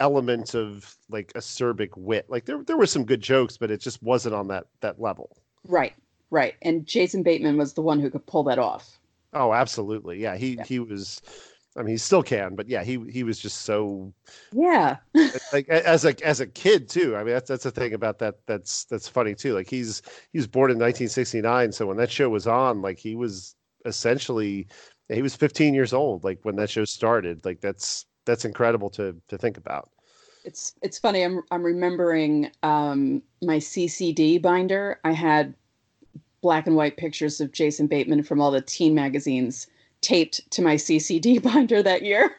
[0.00, 2.26] element of like acerbic wit.
[2.28, 5.36] Like there, there were some good jokes but it just wasn't on that that level.
[5.68, 5.94] Right
[6.30, 6.54] right.
[6.62, 8.98] And jason bateman was the one who could pull that off
[9.32, 10.20] Oh, absolutely.
[10.20, 10.64] Yeah, he yeah.
[10.64, 11.20] he was.
[11.78, 14.12] I mean, he still can, but yeah, he he was just so.
[14.52, 14.96] Yeah.
[15.52, 17.16] like as a as a kid too.
[17.16, 18.36] I mean, that's that's the thing about that.
[18.46, 19.54] That's that's funny too.
[19.54, 20.00] Like he's
[20.32, 24.66] he was born in 1969, so when that show was on, like he was essentially
[25.08, 26.24] he was 15 years old.
[26.24, 27.44] Like when that show started.
[27.44, 29.90] Like that's that's incredible to to think about.
[30.44, 31.22] It's it's funny.
[31.22, 35.00] I'm I'm remembering um, my CCD binder.
[35.04, 35.54] I had
[36.46, 39.66] black and white pictures of Jason Bateman from all the teen magazines
[40.00, 42.36] taped to my CCD binder that year.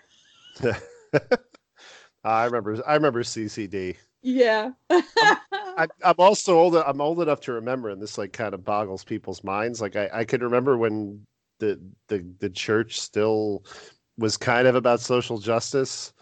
[2.23, 2.81] I remember.
[2.87, 3.97] I remember CCD.
[4.21, 4.71] Yeah.
[4.89, 5.03] I'm,
[5.77, 6.77] I, am also old.
[6.77, 9.81] I'm old enough to remember, and this like kind of boggles people's minds.
[9.81, 11.25] Like I, I could remember when
[11.59, 13.65] the the the church still
[14.17, 16.13] was kind of about social justice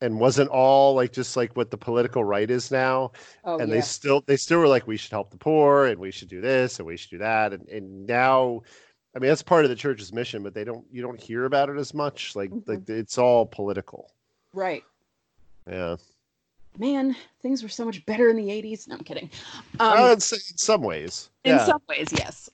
[0.00, 3.12] and wasn't all like just like what the political right is now.
[3.44, 3.76] Oh, and yeah.
[3.76, 6.40] they still they still were like we should help the poor and we should do
[6.40, 7.52] this and we should do that.
[7.52, 8.62] And, and now
[9.14, 11.70] i mean that's part of the church's mission but they don't you don't hear about
[11.70, 12.36] it as much.
[12.36, 12.70] Like mm-hmm.
[12.70, 14.12] like it's all political.
[14.52, 14.84] Right.
[15.68, 15.96] Yeah.
[16.78, 19.30] Man things were so much better in the 80s no i'm kidding.
[19.80, 21.30] Um, uh, in some ways.
[21.44, 21.64] in yeah.
[21.64, 22.50] some ways yes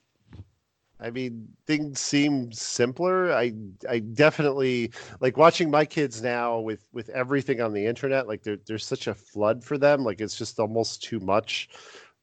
[1.02, 3.32] I mean, things seem simpler.
[3.32, 3.52] I
[3.88, 8.28] I definitely like watching my kids now with with everything on the internet.
[8.28, 10.04] Like there, there's such a flood for them.
[10.04, 11.68] Like it's just almost too much.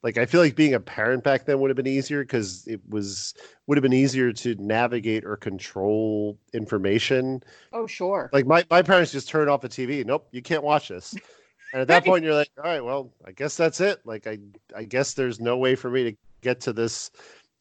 [0.02, 2.80] Like I feel like being a parent back then would have been easier because it
[2.88, 3.34] was
[3.68, 7.44] would have been easier to navigate or control information.
[7.74, 8.30] Oh sure.
[8.32, 10.06] Like my my parents just turned off the TV.
[10.06, 11.16] Nope, you can't watch this.
[11.74, 14.00] And at that point, you're like, all right, well, I guess that's it.
[14.06, 14.38] Like I
[14.74, 17.12] I guess there's no way for me to get to this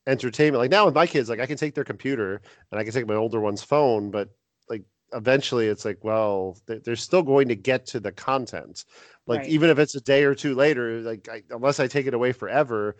[0.09, 0.61] entertainment.
[0.61, 2.40] Like now with my kids, like I can take their computer
[2.73, 4.31] and I can take my older one's phone, but
[4.68, 8.85] like eventually it's like, well, they're still going to get to the content.
[9.27, 9.49] Like right.
[9.49, 12.33] even if it's a day or two later, like I, unless I take it away
[12.33, 12.97] forever,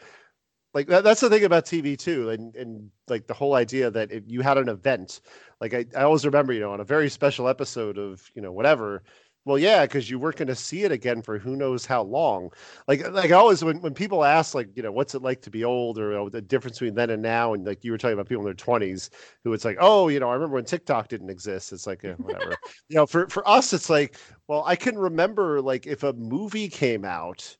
[0.75, 4.13] like that, that's the thing about TV too, and and like the whole idea that
[4.13, 5.23] if you had an event,
[5.63, 8.53] like I, I always remember, you know, on a very special episode of you know
[8.53, 9.03] whatever,
[9.49, 12.51] Well, yeah, because you weren't going to see it again for who knows how long.
[12.87, 15.51] Like, like I always when, when people ask, like, you know, what's it like to
[15.51, 17.97] be old, or you know, the difference between then and now, and like you were
[17.97, 19.09] talking about people in their twenties,
[19.45, 21.73] who it's like, oh, you know, I remember when TikTok didn't exist.
[21.73, 22.57] It's like, eh, whatever.
[22.89, 24.17] you know, for for us, it's like,
[24.49, 27.57] well, I can remember like if a movie came out,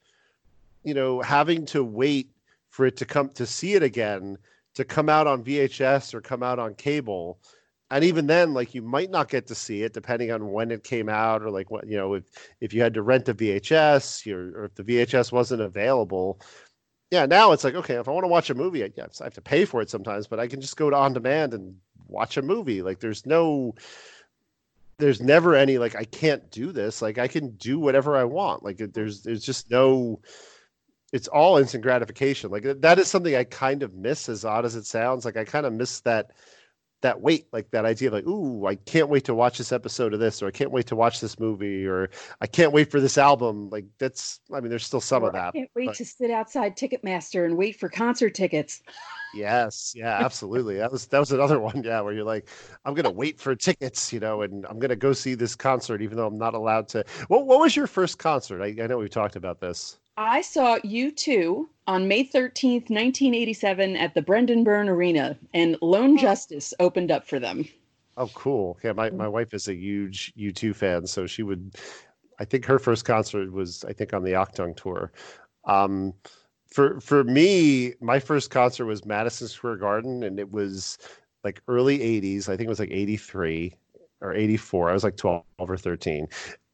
[0.85, 2.29] you know, having to wait
[2.69, 4.37] for it to come to see it again
[4.75, 7.39] to come out on VHS or come out on cable
[7.91, 10.85] and even then like you might not get to see it depending on when it
[10.85, 12.25] came out or like what you know if
[12.61, 16.41] if you had to rent a vhs or, or if the vhs wasn't available.
[17.11, 19.25] Yeah now it's like okay if i want to watch a movie I, yes, I
[19.25, 21.75] have to pay for it sometimes but i can just go to on demand and
[22.09, 22.83] watch a movie.
[22.83, 23.75] Like there's no
[24.99, 27.01] there's never any like i can't do this.
[27.01, 28.65] Like i can do whatever i want.
[28.65, 30.21] Like there's there's just no
[31.11, 32.51] it's all instant gratification.
[32.51, 35.25] Like that is something i kind of miss as odd as it sounds.
[35.25, 36.33] Like i kind of miss that
[37.01, 40.15] that wait, like that idea of like, ooh, I can't wait to watch this episode
[40.15, 43.01] of this, or I can't wait to watch this movie, or I can't wait for
[43.01, 43.71] this album.
[43.71, 45.49] Like that's, I mean, there's still some or of that.
[45.49, 45.97] I can't wait but...
[45.97, 48.83] to sit outside Ticketmaster and wait for concert tickets.
[49.35, 50.77] Yes, yeah, absolutely.
[50.77, 52.49] that was that was another one, yeah, where you're like,
[52.85, 56.17] I'm gonna wait for tickets, you know, and I'm gonna go see this concert, even
[56.17, 57.05] though I'm not allowed to.
[57.29, 58.63] What What was your first concert?
[58.63, 59.99] I, I know we've talked about this.
[60.19, 66.75] I saw U2 on May 13th, 1987 at the Brendan Byrne Arena, and Lone Justice
[66.81, 67.65] opened up for them.
[68.17, 68.77] Oh, cool.
[68.83, 71.77] Yeah, my, my wife is a huge U2 fan, so she would,
[72.41, 75.13] I think her first concert was, I think, on the Achtung tour.
[75.67, 76.15] Um,
[76.67, 80.99] for for me, my first concert was Madison Square Garden, and it was
[81.45, 82.49] like early 80s.
[82.49, 83.73] I think it was like 83
[84.21, 84.91] or 84.
[84.91, 86.27] I was like 12 or 13.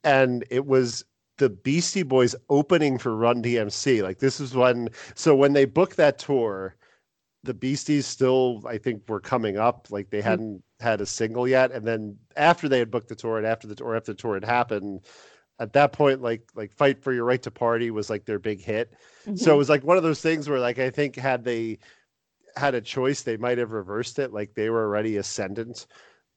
[0.02, 1.04] And it was
[1.38, 4.02] the Beastie Boys opening for Run DMC.
[4.02, 6.76] Like this is when so when they booked that tour,
[7.42, 9.88] the Beasties still I think were coming up.
[9.90, 10.28] Like they mm-hmm.
[10.28, 11.72] hadn't had a single yet.
[11.72, 14.34] And then after they had booked the tour and after the tour after the tour
[14.34, 15.04] had happened,
[15.58, 18.60] at that point like like Fight for Your Right to Party was like their big
[18.60, 18.92] hit.
[19.26, 19.36] Mm-hmm.
[19.36, 21.78] So it was like one of those things where like I think had they
[22.56, 24.32] had a choice, they might have reversed it.
[24.32, 25.86] Like they were already ascendant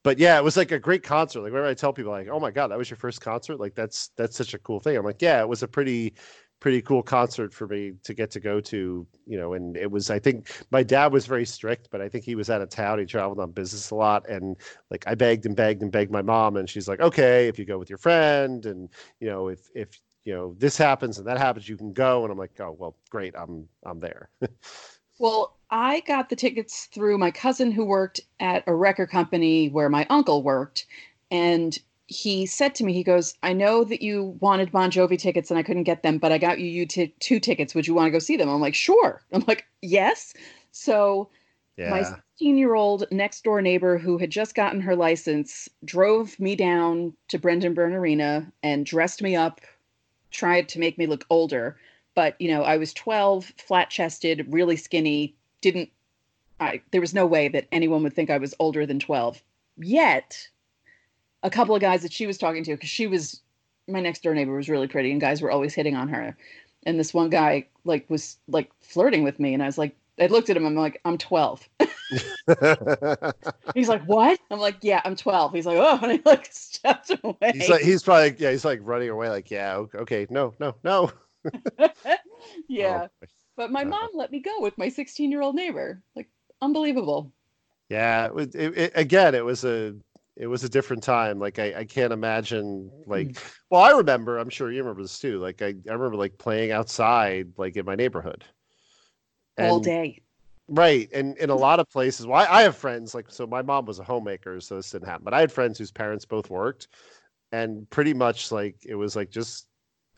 [0.02, 1.40] but yeah, it was like a great concert.
[1.42, 3.74] Like whenever I tell people, like, "Oh my god, that was your first concert!" Like
[3.74, 4.96] that's that's such a cool thing.
[4.96, 6.14] I'm like, yeah, it was a pretty
[6.60, 9.06] pretty cool concert for me to get to go to.
[9.26, 10.10] You know, and it was.
[10.10, 12.98] I think my dad was very strict, but I think he was out of town.
[12.98, 14.56] He traveled on business a lot, and
[14.90, 17.64] like I begged and begged and begged my mom, and she's like, "Okay, if you
[17.64, 18.88] go with your friend, and
[19.20, 22.32] you know, if if you know this happens and that happens, you can go." And
[22.32, 24.30] I'm like, "Oh well, great, I'm I'm there."
[25.18, 29.88] well, I got the tickets through my cousin who worked at a record company where
[29.88, 30.86] my uncle worked.
[31.30, 35.50] And he said to me, he goes, I know that you wanted Bon Jovi tickets
[35.50, 37.74] and I couldn't get them, but I got you, you t- two tickets.
[37.74, 38.48] Would you want to go see them?
[38.48, 39.22] I'm like, sure.
[39.32, 40.32] I'm like, yes.
[40.72, 41.28] So
[41.76, 41.90] yeah.
[41.90, 46.56] my 16 year old next door neighbor who had just gotten her license drove me
[46.56, 49.60] down to Brendan Byrne Arena and dressed me up,
[50.30, 51.76] tried to make me look older.
[52.18, 55.88] But, you know, I was 12, flat chested, really skinny, didn't
[56.58, 59.40] I there was no way that anyone would think I was older than 12.
[59.76, 60.48] Yet
[61.44, 63.40] a couple of guys that she was talking to cuz she was
[63.86, 66.36] my next door neighbor was really pretty and guys were always hitting on her.
[66.86, 70.26] And this one guy like was like flirting with me and I was like I
[70.26, 71.68] looked at him I'm like I'm 12.
[73.76, 77.12] he's like, "What?" I'm like, "Yeah, I'm 12." He's like, "Oh," and he like stepped
[77.22, 77.52] away.
[77.54, 81.12] He's like, he's probably yeah, he's like running away, like, "Yeah, okay, no, no, no."
[82.68, 86.02] yeah, oh, but my uh, mom let me go with my 16 year old neighbor.
[86.14, 86.28] Like
[86.60, 87.32] unbelievable.
[87.88, 89.94] Yeah, it, it, it, again, it was a
[90.36, 91.38] it was a different time.
[91.38, 93.54] Like I, I can't imagine like mm.
[93.70, 95.38] well, I remember, I'm sure you remember this too.
[95.38, 98.44] Like I, I remember like playing outside like in my neighborhood.
[99.56, 100.22] And, All day.
[100.68, 101.08] Right.
[101.12, 103.86] And in a lot of places, well, I, I have friends like so my mom
[103.86, 105.24] was a homemaker, so this didn't happen.
[105.24, 106.88] But I had friends whose parents both worked
[107.52, 109.67] and pretty much like it was like just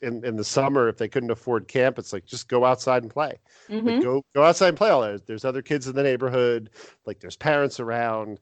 [0.03, 3.13] in, in the summer if they couldn't afford camp it's like just go outside and
[3.13, 3.39] play.
[3.69, 3.87] Mm-hmm.
[3.87, 6.71] like go go outside and play all that there's other kids in the neighborhood
[7.07, 8.41] like there's parents around.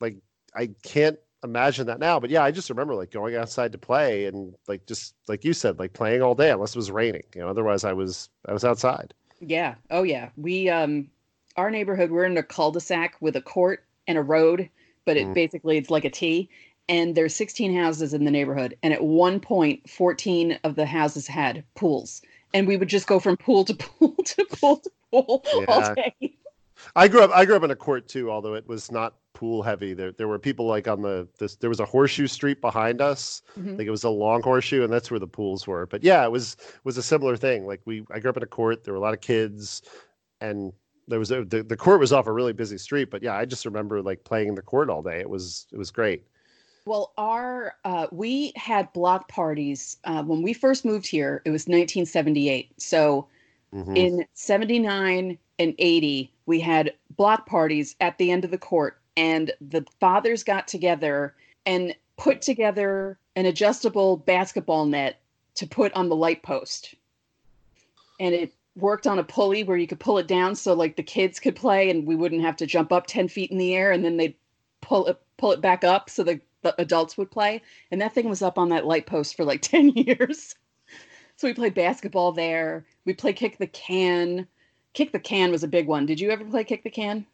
[0.00, 0.16] Like
[0.54, 4.26] i can't imagine that now but yeah i just remember like going outside to play
[4.26, 7.40] and like just like you said like playing all day unless it was raining you
[7.40, 9.14] know otherwise i was i was outside.
[9.40, 9.74] Yeah.
[9.90, 10.30] Oh yeah.
[10.36, 11.08] We um
[11.56, 14.68] our neighborhood we're in a cul-de-sac with a court and a road
[15.04, 15.34] but it mm.
[15.34, 16.48] basically it's like a T
[16.88, 21.26] and there's 16 houses in the neighborhood and at one point 14 of the houses
[21.26, 22.22] had pools.
[22.54, 25.64] And we would just go from pool to pool to pool to pool yeah.
[25.68, 26.36] all day.
[26.94, 29.62] I grew up i grew up in a court too although it was not pool
[29.62, 29.92] heavy.
[29.92, 33.42] There there were people like on the this there was a horseshoe street behind us.
[33.58, 33.76] Mm-hmm.
[33.76, 35.86] like it was a long horseshoe and that's where the pools were.
[35.86, 37.66] But yeah it was was a similar thing.
[37.66, 38.84] Like we i grew up in a court.
[38.84, 39.82] There were a lot of kids
[40.40, 40.72] and
[41.08, 43.10] there was a, the, the court was off a really busy street.
[43.10, 45.18] But yeah i just remember like playing in the court all day.
[45.18, 46.24] It was it was great
[46.86, 51.42] Well, our uh, we had block parties uh, when we first moved here.
[51.44, 52.80] It was 1978.
[52.80, 53.26] So
[53.74, 53.96] Mhm.
[53.96, 59.52] in 79 and 80, we had block parties at the end of the court, and
[59.60, 61.34] the fathers got together
[61.66, 65.20] and put together an adjustable basketball net
[65.56, 66.94] to put on the light post.
[68.20, 71.02] And it worked on a pulley where you could pull it down so like the
[71.02, 73.90] kids could play and we wouldn't have to jump up 10 feet in the air
[73.90, 74.34] and then they'd
[74.82, 78.28] pull it pull it back up so the, the adults would play and that thing
[78.28, 80.54] was up on that light post for like 10 years
[81.36, 84.46] so we played basketball there we played kick the can
[84.94, 87.26] kick the can was a big one did you ever play kick the can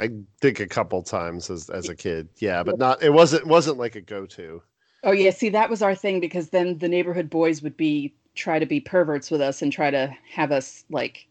[0.00, 2.28] I think a couple times as as a kid.
[2.38, 3.02] Yeah, but not.
[3.02, 4.60] It wasn't wasn't like a go to.
[5.04, 8.58] oh yeah see that was our thing because then the neighborhood boys would be try
[8.58, 11.26] to be perverts with us and try to have us like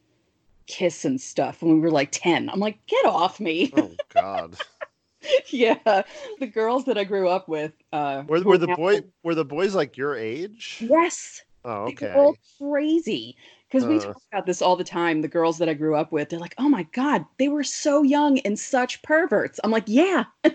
[0.68, 4.56] kiss and stuff when we were like 10 i'm like get off me Oh God.
[5.50, 6.02] yeah
[6.40, 9.76] the girls that i grew up with uh Were, were the boy were the boys
[9.76, 10.78] like your age?
[10.82, 12.08] yes Oh, They okay.
[12.08, 13.36] were all crazy
[13.70, 14.00] because we Uh.
[14.00, 16.56] talk about this all the time the girls that i grew up with they're like
[16.58, 20.24] oh my god they were so young and such perverts i'm like yeah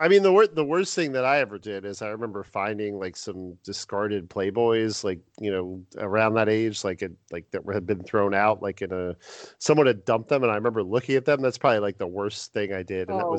[0.00, 2.98] I mean, the wor- the worst thing that I ever did is I remember finding
[2.98, 7.86] like some discarded Playboys, like you know, around that age, like it like that had
[7.86, 9.14] been thrown out, like in a
[9.58, 11.40] someone had dumped them, and I remember looking at them.
[11.40, 13.34] That's probably like the worst thing I did, and that Oh.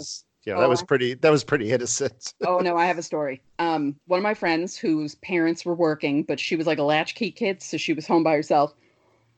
[0.45, 2.33] Yeah, Oh, that was pretty that was pretty innocent.
[2.45, 3.41] oh no i have a story.
[3.59, 7.31] Um one of my friends whose parents were working but she was like a latchkey
[7.31, 8.73] kid so she was home by herself.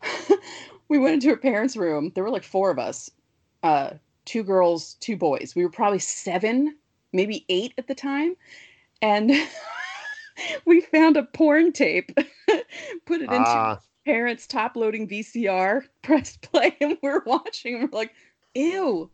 [0.90, 2.12] We went into her parents room.
[2.16, 3.10] There were like four of us
[3.64, 3.92] uh
[4.26, 5.54] two girls two boys.
[5.56, 6.78] We were probably seven
[7.14, 8.36] maybe eight at the time
[9.02, 9.32] and
[10.66, 12.12] we found a porn tape
[13.06, 17.98] put it into Ah, parents top loading vcr pressed play and we're watching and we're
[17.98, 18.14] like
[18.56, 19.10] ew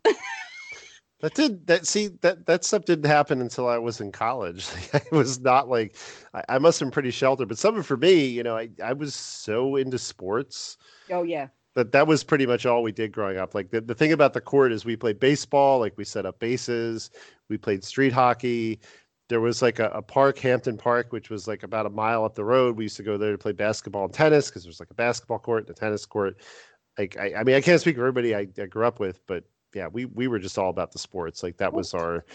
[1.24, 1.88] that did that.
[1.88, 4.68] See that that stuff didn't happen until I was in college.
[4.94, 5.96] it was not like
[6.34, 8.92] I, I must have been pretty sheltered, but something for me, you know, I I
[8.92, 10.78] was so into sports.
[11.10, 13.56] oh yeah that that was pretty much all we did growing up.
[13.56, 16.40] Like the, the thing about the court is we played baseball, like we set up
[16.40, 17.10] bases,
[17.50, 18.80] we played street hockey.
[19.30, 22.36] There was like a, a park, Hampton Park, which was like about a mile up
[22.36, 22.76] the road.
[22.76, 25.40] We used to go there to play basketball and tennis because there's like a basketball
[25.40, 26.36] court and a tennis court.
[26.98, 29.46] Like I, I mean, I can't speak for everybody I, I grew up with, but
[29.74, 31.44] yeah, we we were just all about the sports.
[31.44, 32.26] Like that was our.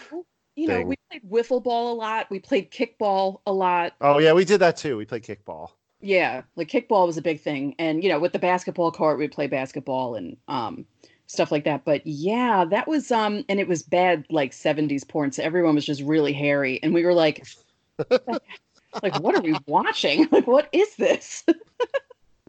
[0.55, 0.87] you know, thing.
[0.87, 2.29] we played wiffle ball a lot.
[2.29, 3.93] We played kickball a lot.
[4.01, 4.97] Oh yeah, we did that too.
[4.97, 5.71] We played kickball.
[6.01, 9.31] Yeah, like kickball was a big thing, and you know, with the basketball court, we'd
[9.31, 10.85] play basketball and um
[11.29, 11.85] stuff like that.
[11.85, 15.31] But yeah, that was um, and it was bad like '70s porn.
[15.31, 17.45] So everyone was just really hairy, and we were like,
[18.09, 20.27] like, what are we watching?
[20.31, 21.45] Like, what is this?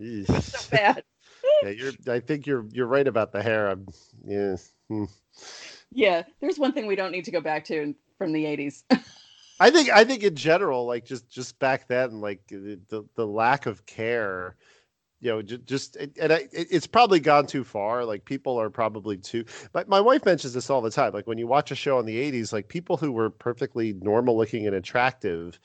[0.02, 1.04] So bad.
[1.62, 1.92] Yeah, you're.
[2.08, 3.68] I think you're you're right about the hair.
[3.68, 3.86] I'm,
[4.24, 4.56] yeah.
[4.88, 5.04] hmm.
[5.92, 8.84] Yeah, there's one thing we don't need to go back to from the '80s.
[9.60, 13.66] I think I think in general, like just just back then, like the the, lack
[13.66, 14.56] of care,
[15.20, 18.06] you know, just, just and I, it's probably gone too far.
[18.06, 19.44] Like people are probably too.
[19.74, 21.12] My my wife mentions this all the time.
[21.12, 24.36] Like when you watch a show in the '80s, like people who were perfectly normal
[24.36, 25.60] looking and attractive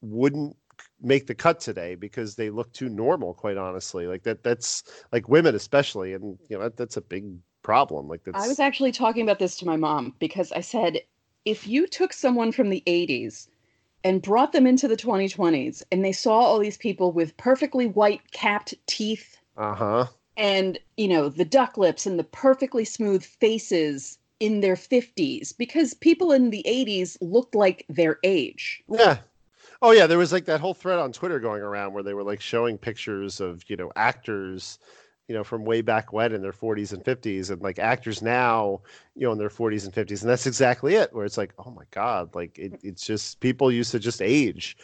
[0.00, 0.56] wouldn't
[1.02, 3.34] make the cut today because they look too normal.
[3.34, 7.24] Quite honestly, like that that's like women especially, and you know that, that's a big
[7.62, 8.08] problem.
[8.08, 11.00] Like that's I was actually talking about this to my mom because I said,
[11.44, 13.48] if you took someone from the 80s
[14.04, 18.32] and brought them into the 2020s and they saw all these people with perfectly white
[18.32, 20.06] capped teeth uh huh.
[20.36, 25.92] and, you know, the duck lips and the perfectly smooth faces in their 50s, because
[25.92, 28.82] people in the 80s looked like their age.
[28.88, 29.18] Yeah.
[29.82, 32.22] Oh yeah, there was like that whole thread on Twitter going around where they were
[32.22, 34.78] like showing pictures of, you know, actors,
[35.26, 38.82] you know, from way back when in their 40s and 50s and like actors now,
[39.16, 40.22] you know, in their 40s and 50s.
[40.22, 43.72] And that's exactly it, where it's like, oh my God, like it, it's just people
[43.72, 44.76] used to just age.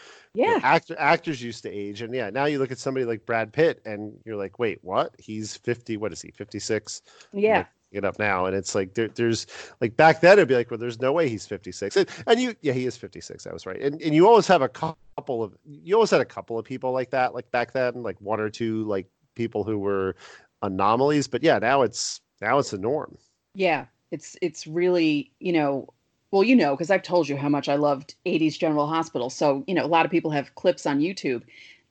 [0.42, 0.60] You know, Yeah.
[0.62, 2.00] actor, actors used to age.
[2.02, 5.14] And yeah, now you look at somebody like Brad Pitt and you're like, wait, what?
[5.18, 7.02] He's 50, what is he, 56?
[7.32, 7.58] Yeah.
[7.58, 9.46] like, it up now and it's like there, there's
[9.80, 12.54] like back then it'd be like well there's no way he's 56 and, and you
[12.60, 15.56] yeah he is 56 i was right and, and you always have a couple of
[15.64, 18.50] you always had a couple of people like that like back then like one or
[18.50, 20.16] two like people who were
[20.62, 23.16] anomalies but yeah now it's now it's the norm
[23.54, 25.88] Yeah, it's it's really, you know,
[26.30, 29.30] well, you know, because I've told you how much I loved 80s General Hospital.
[29.30, 31.42] So, you know, a lot of people have clips on YouTube.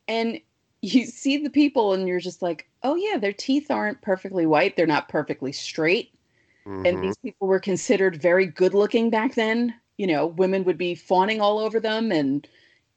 [0.07, 0.39] And
[0.85, 4.75] you see the people and you're just like, "Oh yeah, their teeth aren't perfectly white.
[4.75, 6.11] They're not perfectly straight."
[6.67, 6.87] Mhm.
[6.87, 9.73] And these people were considered very good-looking back then.
[9.97, 12.47] You know, women would be fawning all over them and,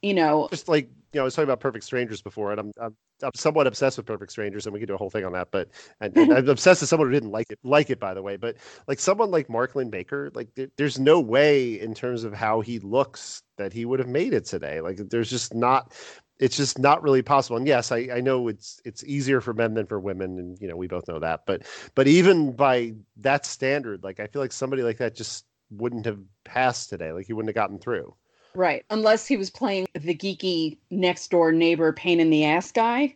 [0.03, 2.73] you know, just like you know, I was talking about Perfect Strangers before, and I'm,
[2.81, 5.33] I'm I'm somewhat obsessed with Perfect Strangers, and we could do a whole thing on
[5.33, 5.51] that.
[5.51, 5.71] But
[6.01, 8.37] and, and I'm obsessed with someone who didn't like it, like it by the way.
[8.37, 12.61] But like someone like Mark Linn-Baker, like there, there's no way in terms of how
[12.61, 14.81] he looks that he would have made it today.
[14.81, 15.93] Like there's just not.
[16.39, 17.57] It's just not really possible.
[17.57, 20.69] And yes, I, I know it's it's easier for men than for women, and you
[20.69, 21.47] know we both know that.
[21.47, 21.63] But
[21.95, 26.21] but even by that standard, like I feel like somebody like that just wouldn't have
[26.45, 27.13] passed today.
[27.13, 28.15] Like he wouldn't have gotten through.
[28.55, 28.85] Right.
[28.91, 33.15] Unless he was playing the geeky next door neighbor pain in the ass guy.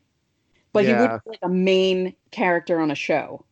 [0.72, 0.90] But yeah.
[0.90, 3.44] he would be like a main character on a show.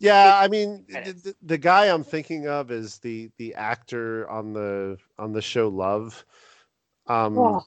[0.00, 4.98] Yeah, I mean the, the, guy I'm thinking of is the the actor on the
[5.18, 6.24] on the show Love.
[7.06, 7.62] Um oh.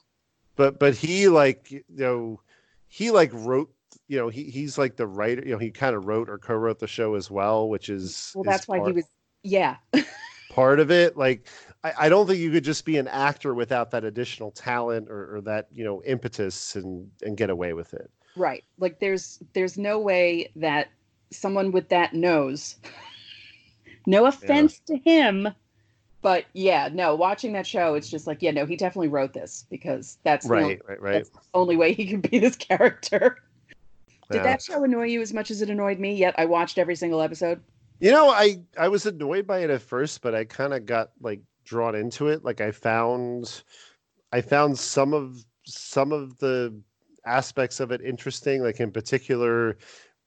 [0.58, 2.40] But but he like you know
[2.88, 3.72] he like wrote
[4.08, 6.78] you know he he's like the writer you know he kind of wrote or co-wrote
[6.78, 9.04] the show as well which is well that's is why part, he was
[9.42, 9.76] yeah
[10.50, 11.48] part of it like
[11.84, 15.36] I, I, don't think you could just be an actor without that additional talent or,
[15.36, 18.10] or that you know impetus and and get away with it.
[18.36, 18.64] Right.
[18.78, 20.88] Like there's there's no way that
[21.30, 22.76] someone with that knows.
[24.06, 24.96] no offense yeah.
[24.96, 25.48] to him,
[26.22, 27.14] but yeah, no.
[27.14, 30.62] Watching that show, it's just like yeah, no, he definitely wrote this because that's right,
[30.62, 31.12] only, right, right.
[31.12, 33.38] That's the only way he can be this character.
[34.30, 34.42] Did yeah.
[34.42, 36.14] that show annoy you as much as it annoyed me?
[36.14, 37.60] Yet I watched every single episode.
[38.00, 41.10] You know, I I was annoyed by it at first, but I kind of got
[41.20, 42.44] like drawn into it.
[42.44, 43.62] Like I found,
[44.32, 46.78] I found some of some of the
[47.26, 48.62] aspects of it interesting.
[48.62, 49.78] Like in particular,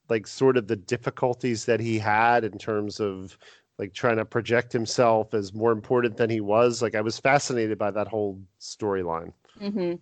[0.09, 3.37] like sort of the difficulties that he had in terms of
[3.77, 6.81] like trying to project himself as more important than he was.
[6.81, 9.33] Like I was fascinated by that whole storyline.
[9.59, 9.93] Mm-hmm.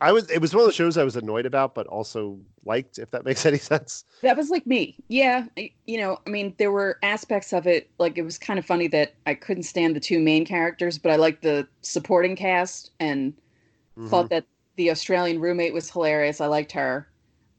[0.00, 2.98] I was it was one of the shows I was annoyed about, but also liked,
[2.98, 4.04] if that makes any sense.
[4.22, 4.96] That was like me.
[5.08, 5.46] Yeah.
[5.86, 8.88] You know, I mean, there were aspects of it, like it was kind of funny
[8.88, 13.32] that I couldn't stand the two main characters, but I liked the supporting cast and
[13.32, 14.08] mm-hmm.
[14.08, 14.44] thought that
[14.76, 16.40] the Australian roommate was hilarious.
[16.40, 17.08] I liked her.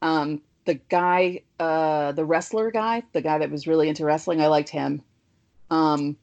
[0.02, 4.48] Um, the guy, uh, the wrestler guy, the guy that was really into wrestling, I
[4.48, 5.02] liked him.
[5.74, 6.18] Um,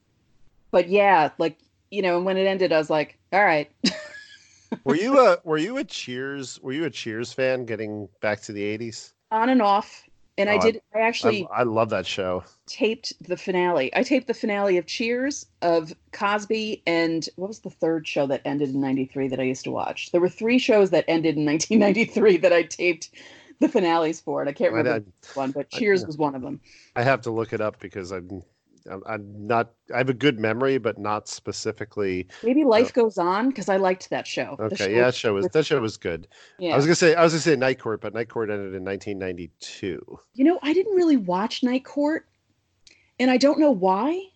[0.71, 1.59] but yeah, like,
[1.91, 3.71] you know, and when it ended, I was like, all right.
[4.85, 8.53] were you a were you a Cheers were you a Cheers fan getting back to
[8.53, 9.13] the eighties?
[9.31, 10.05] On and off.
[10.39, 12.45] And oh, I did I actually I, I, love that show.
[12.67, 13.95] Taped the finale.
[13.95, 18.41] I taped the finale of Cheers, of Cosby, and what was the third show that
[18.45, 20.13] ended in ninety three that I used to watch?
[20.13, 23.11] There were three shows that ended in nineteen ninety three that I taped
[23.59, 26.43] the finales for, and I can't remember I, one, but Cheers I, was one of
[26.43, 26.61] them.
[26.97, 28.43] I have to look it up because I'm
[28.89, 29.73] I'm not.
[29.95, 32.27] I have a good memory, but not specifically.
[32.43, 34.57] Maybe Life uh, Goes On because I liked that show.
[34.59, 36.29] Okay, show yeah, that show was that show was good.
[36.59, 36.73] Yeah.
[36.73, 38.85] I was gonna say I was gonna say Night Court, but Night Court ended in
[38.85, 40.19] 1992.
[40.35, 42.27] You know, I didn't really watch Night Court,
[43.19, 44.27] and I don't know why.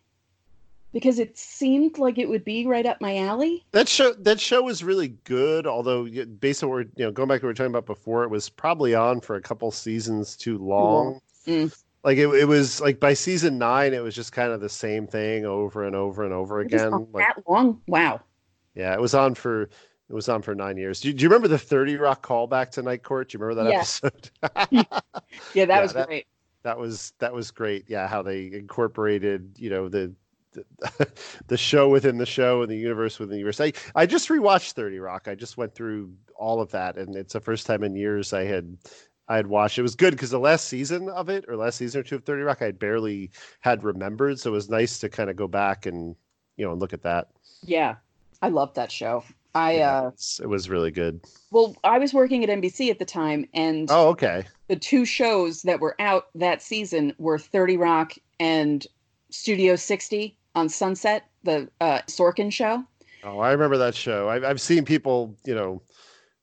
[0.93, 3.65] Because it seemed like it would be right up my alley.
[3.73, 5.67] That show, that show was really good.
[5.67, 6.07] Although,
[6.39, 8.23] based on what we're, you know, going back to what we were talking about before,
[8.23, 11.19] it was probably on for a couple seasons too long.
[11.49, 11.75] Mm
[12.05, 15.07] like it, it was like by season nine it was just kind of the same
[15.07, 17.81] thing over and over and over again like, that long?
[17.89, 18.21] Wow.
[18.75, 21.01] Yeah it was on for it was on for nine years.
[21.01, 23.31] Do you, do you remember the 30 rock callback to night court?
[23.31, 23.79] Do you remember that yeah.
[23.79, 24.31] episode?
[25.55, 26.27] Yeah that yeah, was that, great.
[26.63, 27.87] that was that was great.
[27.89, 30.15] Yeah how they incorporated you know the
[30.53, 31.09] the,
[31.49, 33.61] the show within the show and the universe within the universe.
[33.61, 35.27] I, I just rewatched 30 Rock.
[35.27, 38.45] I just went through all of that and it's the first time in years I
[38.45, 38.77] had
[39.29, 39.79] I had watched.
[39.79, 42.25] It was good because the last season of it, or last season or two of
[42.25, 44.39] Thirty Rock, I had barely had remembered.
[44.39, 46.15] So it was nice to kind of go back and
[46.57, 47.29] you know and look at that.
[47.63, 47.97] Yeah,
[48.43, 49.25] I loved that show.
[49.55, 50.11] I yeah, uh,
[50.41, 51.21] it was really good.
[51.51, 54.45] Well, I was working at NBC at the time, and oh, okay.
[54.69, 58.87] The two shows that were out that season were Thirty Rock and
[59.31, 62.85] Studio 60 on Sunset, the uh, Sorkin show.
[63.25, 64.29] Oh, I remember that show.
[64.29, 65.83] I've I've seen people, you know,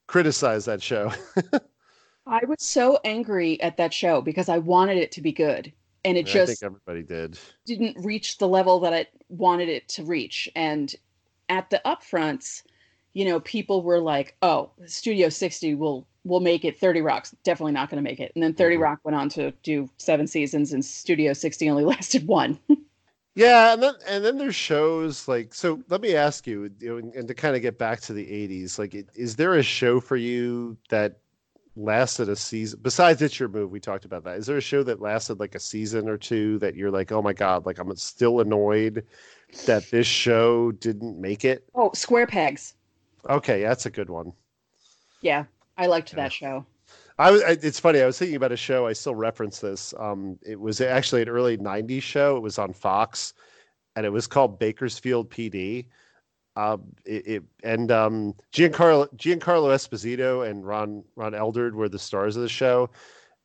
[0.08, 1.12] criticize that show.
[2.28, 5.72] I was so angry at that show because I wanted it to be good.
[6.04, 7.38] And it just I think everybody did.
[7.66, 10.50] Didn't reach the level that I wanted it to reach.
[10.56, 10.94] And
[11.50, 12.64] at the upfronts,
[13.14, 16.80] you know, people were like, "Oh, Studio 60 will will make it.
[16.80, 18.84] 30 Rock's definitely not going to make it." And then 30 mm-hmm.
[18.84, 22.58] Rock went on to do seven seasons, and Studio 60 only lasted one.
[23.36, 25.84] yeah, and then and then there's shows like so.
[25.90, 28.80] Let me ask you, you know, and to kind of get back to the 80s,
[28.80, 31.20] like, is there a show for you that
[31.76, 34.38] lasted a season besides it's your move we talked about that.
[34.38, 37.22] Is there a show that lasted like a season or two that you're like oh
[37.22, 39.06] my god like i'm still annoyed
[39.66, 42.76] that this show didn't make it oh square pegs.
[43.30, 44.34] Okay that's a good one.
[45.22, 45.46] Yeah
[45.78, 46.18] i liked yeah.
[46.18, 46.66] that show.
[47.18, 50.38] I, I it's funny i was thinking about a show i still reference this um
[50.42, 53.34] it was actually an early 90s show it was on fox
[53.96, 55.86] and it was called bakersfield pd
[56.56, 62.36] Uh, it, it, and um, Giancarlo Giancarlo Esposito and Ron Ron Eldard were the stars
[62.36, 62.90] of the show,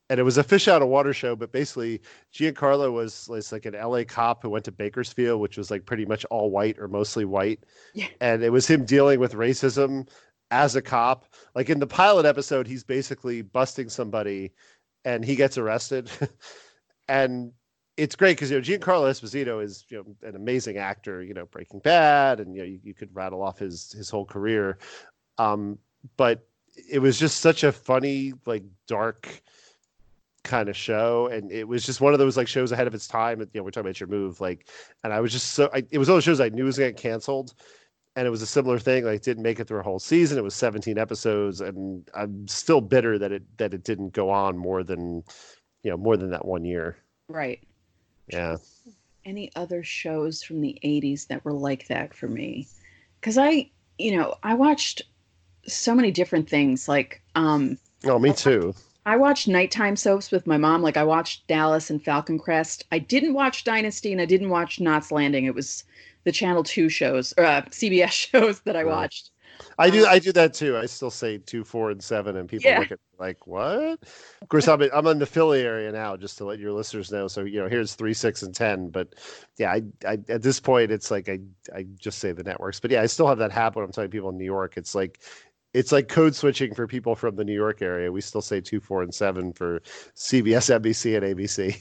[0.09, 1.35] and it was a fish out of water show.
[1.35, 2.01] But basically,
[2.33, 6.05] Giancarlo was, was like an LA cop who went to Bakersfield, which was like pretty
[6.05, 8.07] much all white or mostly white, Yeah.
[8.19, 10.07] and it was him dealing with racism
[10.51, 11.33] as a cop.
[11.55, 14.51] Like in the pilot episode, he's basically busting somebody,
[15.05, 16.09] and he gets arrested,
[17.07, 17.53] and
[17.97, 21.23] it's great because you know Giancarlo Esposito is you know an amazing actor.
[21.23, 24.25] You know Breaking Bad, and you know you, you could rattle off his his whole
[24.25, 24.77] career.
[25.39, 25.79] Um,
[26.15, 26.47] but
[26.89, 29.41] it was just such a funny, like dark
[30.43, 33.07] kind of show, and it was just one of those like shows ahead of its
[33.07, 33.39] time.
[33.39, 34.69] You know, we're talking about your move, like,
[35.03, 36.77] and I was just so I, it was one of those shows I knew was
[36.77, 37.53] gonna get canceled.
[38.15, 39.05] And it was a similar thing.
[39.05, 40.39] Like, didn't make it through a whole season.
[40.39, 44.57] It was 17 episodes, and I'm still bitter that it that it didn't go on
[44.57, 45.23] more than,
[45.83, 46.97] you know, more than that one year.
[47.29, 47.63] Right.
[48.27, 48.57] Yeah.
[49.25, 52.67] Any other shows from the 80s that were like that for me?
[53.19, 55.01] Because I, you know, I watched
[55.65, 56.87] so many different things.
[56.87, 58.73] Like, um, Oh, me too.
[59.05, 60.81] I watched nighttime soaps with my mom.
[60.81, 62.85] Like, I watched Dallas and Falcon Crest.
[62.91, 65.45] I didn't watch Dynasty and I didn't watch Knots Landing.
[65.45, 65.83] It was
[66.25, 69.31] the Channel 2 shows, or uh, CBS shows that I watched.
[69.77, 70.03] I do.
[70.03, 70.77] Um, I do that too.
[70.77, 72.79] I still say two, four, and seven, and people Yeah.
[72.79, 73.99] look at me like what?
[74.41, 77.11] Of course, I'm in, I'm in the Philly area now, just to let your listeners
[77.11, 77.27] know.
[77.27, 78.89] So you know, here's three, six, and ten.
[78.89, 79.15] But
[79.57, 81.39] yeah, I, I at this point, it's like I
[81.75, 82.79] I just say the networks.
[82.79, 83.77] But yeah, I still have that habit.
[83.77, 85.19] When I'm telling people in New York, it's like
[85.73, 88.11] it's like code switching for people from the New York area.
[88.11, 89.81] We still say two, four, and seven for
[90.15, 91.79] CBS, NBC, and ABC.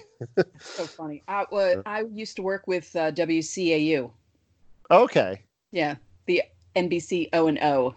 [0.61, 1.23] So funny.
[1.29, 4.11] I, well, I used to work with uh, WCAU.
[4.91, 5.43] Okay.
[5.71, 5.95] Yeah.
[6.27, 6.43] The
[6.77, 7.95] NBC O and O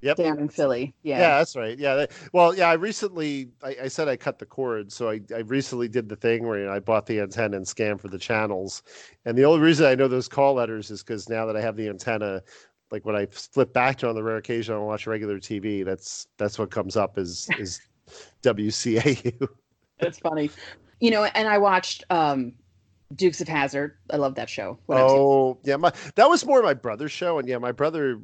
[0.00, 0.16] Yep.
[0.18, 0.92] down in Philly.
[1.02, 1.38] Yeah, Yeah.
[1.38, 1.78] that's right.
[1.78, 1.94] Yeah.
[1.94, 4.92] that- well, yeah, I recently, I, I said I cut the cord.
[4.92, 7.66] So I, I recently did the thing where you know, I bought the antenna and
[7.66, 8.82] scanned for the channels.
[9.24, 11.76] And the only reason I know those call letters is because now that I have
[11.76, 12.42] the antenna,
[12.90, 16.26] like when I flip back to on the rare occasion I watch regular TV, that's
[16.36, 17.80] that's what comes up is is
[18.42, 19.48] WCAU.
[20.00, 20.50] That's funny.
[21.00, 22.52] You know, and I watched um,
[23.14, 23.96] Dukes of Hazzard.
[24.10, 24.78] I love that show.
[24.86, 25.20] when I was young.
[25.20, 28.20] Oh, yeah, my that was more my brother's show, and yeah, my brother,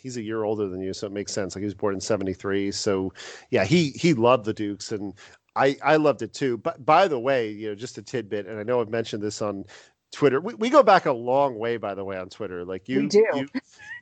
[0.00, 1.54] he's a year older than you, so it makes sense.
[1.54, 3.12] Like he was born in '73, so
[3.50, 5.14] yeah, he he loved the Dukes, and
[5.56, 6.58] I I loved it too.
[6.58, 9.42] But by the way, you know, just a tidbit, and I know I've mentioned this
[9.42, 9.64] on
[10.12, 10.40] Twitter.
[10.40, 12.64] We, we go back a long way, by the way, on Twitter.
[12.64, 13.48] Like you, you,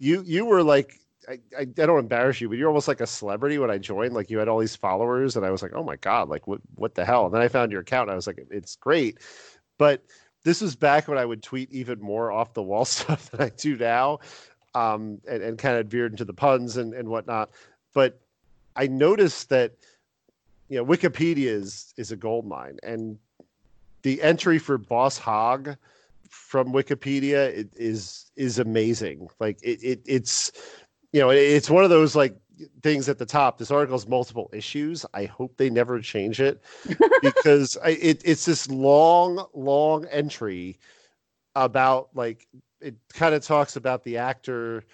[0.01, 0.99] you, you were like.
[1.28, 4.12] I, I, I don't embarrass you, but you're almost like a celebrity when I joined.
[4.12, 6.61] Like you had all these followers, and I was like, "Oh my god, like what
[6.74, 9.20] what the hell?" And then I found your account, and I was like, "It's great,"
[9.78, 10.03] but
[10.45, 13.51] this was back when I would tweet even more off the wall stuff than I
[13.51, 14.20] do now,
[14.74, 17.51] um, and, and kind of veered into the puns and, and whatnot.
[17.93, 18.20] But
[18.76, 19.72] I noticed that
[20.68, 23.18] you know Wikipedia is is a gold mine, and
[24.03, 25.76] the entry for Boss Hogg
[26.28, 29.28] from Wikipedia is is amazing.
[29.38, 30.53] Like it, it it's
[31.12, 32.36] you know it's one of those like
[32.82, 33.59] things at the top.
[33.59, 35.05] This article has multiple issues.
[35.14, 36.62] I hope they never change it
[37.22, 40.78] because I, it, it's this long, long entry
[41.55, 42.46] about like
[42.80, 44.84] it kind of talks about the actor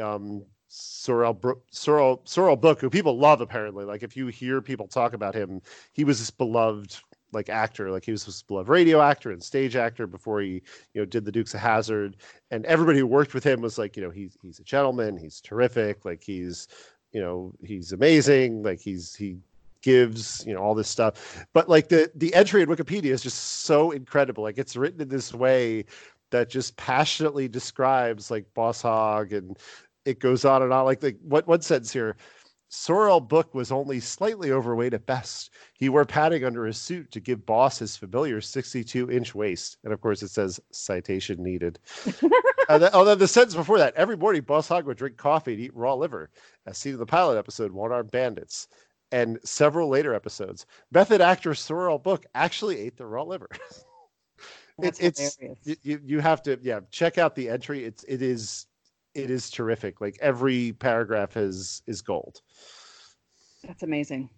[0.00, 3.84] um Sorrell Bro- Sorrell Sorrell Booke, who people love apparently.
[3.84, 6.98] Like if you hear people talk about him, he was this beloved
[7.32, 10.62] like actor, like he was this beloved radio actor and stage actor before he
[10.94, 12.16] you know did the Dukes of Hazzard,
[12.50, 15.40] and everybody who worked with him was like you know he's he's a gentleman, he's
[15.40, 16.68] terrific, like he's
[17.12, 19.38] you know he's amazing, like he's he
[19.82, 21.46] gives you know all this stuff.
[21.52, 24.42] But like the the entry in wikipedia is just so incredible.
[24.42, 25.84] Like it's written in this way
[26.30, 29.56] that just passionately describes like boss hogg and
[30.04, 30.84] it goes on and on.
[30.84, 32.16] Like like what one sentence here
[32.70, 37.20] sorrell booke was only slightly overweight at best he wore padding under his suit to
[37.20, 41.78] give boss his familiar 62 inch waist and of course it says citation needed
[42.68, 45.62] then, oh, then the sentence before that every morning boss hogg would drink coffee and
[45.62, 46.30] eat raw liver
[46.66, 48.68] as seen in the pilot episode one armed bandits
[49.12, 50.66] and several later episodes.
[50.92, 53.48] Method actor Sorrell Booke actually ate the raw liver.
[54.78, 57.84] That's it's you, you you have to yeah check out the entry.
[57.84, 58.66] It's it is
[59.14, 60.00] it is terrific.
[60.00, 62.40] Like every paragraph is is gold.
[63.64, 64.30] That's amazing.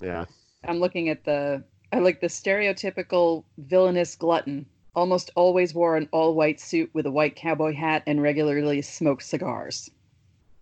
[0.00, 0.24] Yeah.
[0.66, 1.62] I'm looking at the
[1.92, 4.66] I like the stereotypical villainous glutton.
[4.96, 9.22] Almost always wore an all white suit with a white cowboy hat and regularly smoked
[9.22, 9.90] cigars.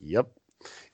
[0.00, 0.30] Yep.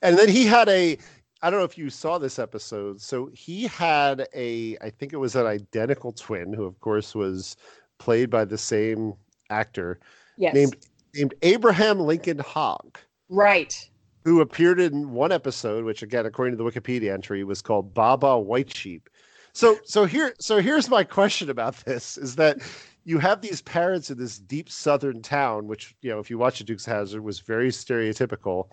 [0.01, 0.97] And then he had a
[1.41, 3.01] I don't know if you saw this episode.
[3.01, 7.55] So he had a I think it was an identical twin who of course was
[7.97, 9.13] played by the same
[9.49, 9.99] actor
[10.37, 10.53] Yes.
[10.53, 10.77] named
[11.15, 12.97] named Abraham Lincoln Hogg.
[13.29, 13.89] right.
[14.23, 18.17] who appeared in one episode, which again, according to the Wikipedia entry, was called Baa
[18.17, 19.09] Baa White Sheep.
[19.53, 22.59] So, so here, so here's my question about this: is that
[23.05, 26.59] you have these parents in this deep southern town, which you know, if you watch
[26.59, 28.69] the Dukes of Hazzard, was very stereotypical.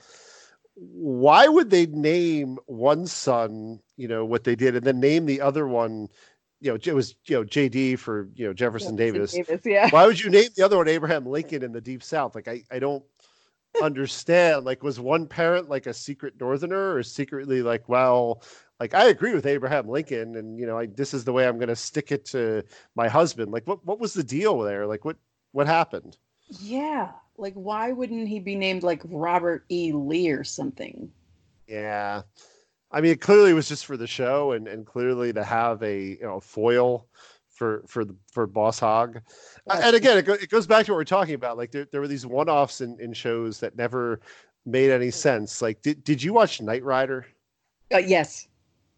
[0.74, 5.41] Why would they name one son, you know, what they did, and then name the
[5.41, 6.09] other one?
[6.61, 9.33] You know, it was you know JD for you know Jefferson, Jefferson Davis.
[9.33, 9.91] Davis, yeah.
[9.91, 12.35] Why would you name the other one Abraham Lincoln in the Deep South?
[12.35, 13.05] Like I, I don't
[13.83, 14.65] understand.
[14.65, 18.43] Like, was one parent like a secret Northerner, or secretly like, well,
[18.81, 21.57] like I agree with Abraham Lincoln, and you know, I, this is the way I'm
[21.57, 22.63] going to stick it to
[22.95, 23.53] my husband.
[23.53, 24.87] Like, what what was the deal there?
[24.87, 25.17] Like, what
[25.53, 26.17] what happened?
[26.61, 27.13] Yeah.
[27.39, 29.93] Like, why wouldn't he be named like Robert E.
[29.93, 31.11] Lee or something?
[31.67, 32.23] Yeah,
[32.97, 36.01] I mean, it clearly was just for the show, and and clearly to have a
[36.01, 37.07] you know foil
[37.51, 39.20] for for the for Boss Hogg.
[39.68, 41.59] And again, it, go, it goes back to what we're talking about.
[41.59, 44.20] Like there, there were these one-offs in, in shows that never
[44.64, 45.61] made any sense.
[45.61, 47.26] Like, did did you watch Knight Rider?
[47.92, 48.49] Uh, yes.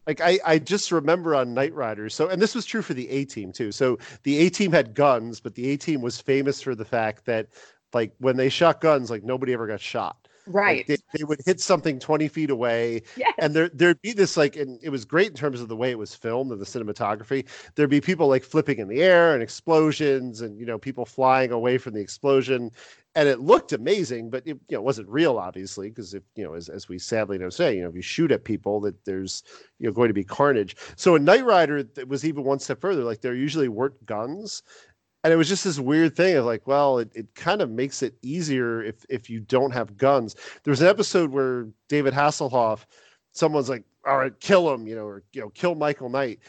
[0.07, 2.09] Like I, I just remember on Knight Rider.
[2.09, 3.73] So, and this was true for the A team too.
[3.73, 7.27] So the A team had guns, but the A team was famous for the fact
[7.27, 7.49] that,
[7.93, 10.29] like, when they shot guns, like nobody ever got shot.
[10.49, 10.89] Right.
[10.89, 13.33] Like, they, they would hit something 20 feet away yes.
[13.39, 15.91] and there there'd be this like and it was great in terms of the way
[15.91, 19.43] it was filmed and the cinematography there'd be people like flipping in the air and
[19.43, 22.71] explosions and you know people flying away from the explosion
[23.15, 26.55] and it looked amazing but it you know wasn't real obviously because if you know
[26.55, 29.43] as, as we sadly know say you know if you shoot at people that there's
[29.79, 32.81] you know going to be carnage so in Knight Rider it was even one step
[32.81, 34.63] further like there usually weren't guns
[35.25, 38.03] and it was just this weird thing of like well it, it kind of makes
[38.03, 40.37] it easier if if you don't have guns.
[40.65, 42.85] There was an episode where david hasselhoff
[43.33, 46.41] someone's like all right kill him you know or you know kill michael knight.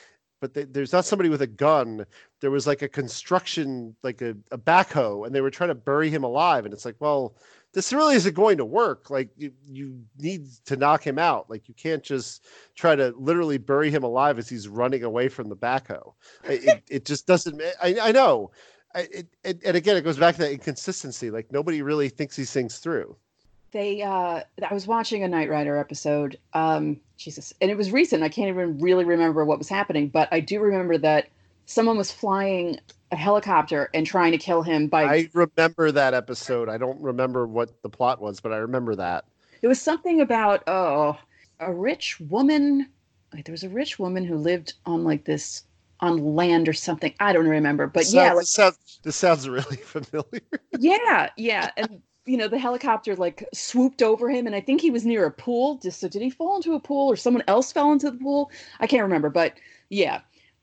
[0.42, 2.06] But they, there's not somebody with a gun.
[2.40, 6.10] There was like a construction like a, a backhoe and they were trying to bury
[6.10, 6.66] him alive.
[6.66, 7.36] And it's like well
[7.74, 9.10] this really isn't going to work.
[9.10, 11.50] Like you, you need to knock him out.
[11.50, 15.50] Like you can't just try to literally bury him alive as he's running away from
[15.50, 16.14] the backhoe.
[16.44, 18.52] It, it, just doesn't i, I know.
[18.96, 21.30] It, it, and again it goes back to that inconsistency.
[21.30, 23.16] Like nobody really thinks these things through.
[23.72, 28.24] They uh i was watching a Knight Rider episode um jesus and it was recent.
[28.24, 31.28] I can't even really remember what was happening but i do remember that
[31.68, 32.80] someone was flying
[33.12, 36.70] a helicopter and trying to kill him by i remember that episode.
[36.70, 39.26] I don't remember what the plot was but i remember that.
[39.62, 41.18] It was something about oh
[41.60, 42.88] a rich woman
[43.34, 45.64] like there was a rich woman who lived on like this
[46.02, 47.14] on land or something.
[47.20, 50.42] I don't remember but This yeah sounds, like, this sounds this sounds really familiar.
[50.78, 54.92] Yeah yeah and you know the helicopter like swooped over him and i think he
[54.92, 55.80] was near a pool.
[55.82, 58.52] Just so did he fall into a pool or someone else fell into the pool?
[58.80, 59.56] I can't remember but
[59.90, 60.22] yeah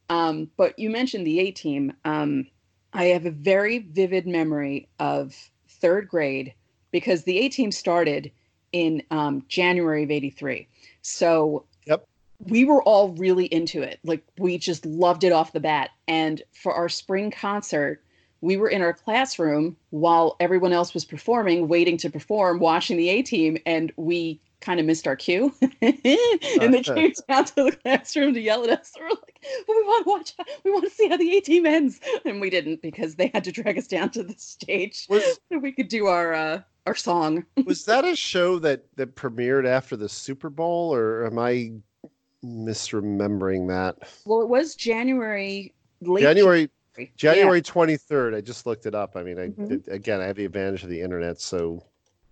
[0.08, 1.92] um but you mentioned the a team.
[2.04, 2.46] Um
[2.92, 5.34] i have a very vivid memory of
[5.68, 6.54] third grade
[6.92, 8.30] because the a team started
[8.72, 10.68] in um january of 83
[11.02, 12.04] so Yep.
[12.48, 14.00] we were all really into it.
[14.04, 15.90] Like we just loved it off the bat.
[16.08, 18.02] And for our spring concert
[18.40, 23.08] we were in our classroom while everyone else was performing, waiting to perform, watching the
[23.08, 25.52] A team, and we kind of missed our cue.
[25.82, 25.98] and
[26.74, 28.92] they came down to the classroom to yell at us.
[28.96, 31.40] We were like, well, we want to watch, we want to see how the A
[31.40, 32.00] team ends.
[32.24, 35.58] And we didn't because they had to drag us down to the stage Was- so
[35.58, 37.44] we could do our uh, our song.
[37.66, 41.70] was that a show that that premiered after the super bowl or am i
[42.44, 46.70] misremembering that Well, it was January late january
[47.16, 47.60] January.
[47.60, 48.34] Twenty third.
[48.34, 49.16] I just looked it up.
[49.16, 49.68] I mean, I Mhm.
[49.68, 51.80] did- again, I have the advantage of the internet, so Yeah.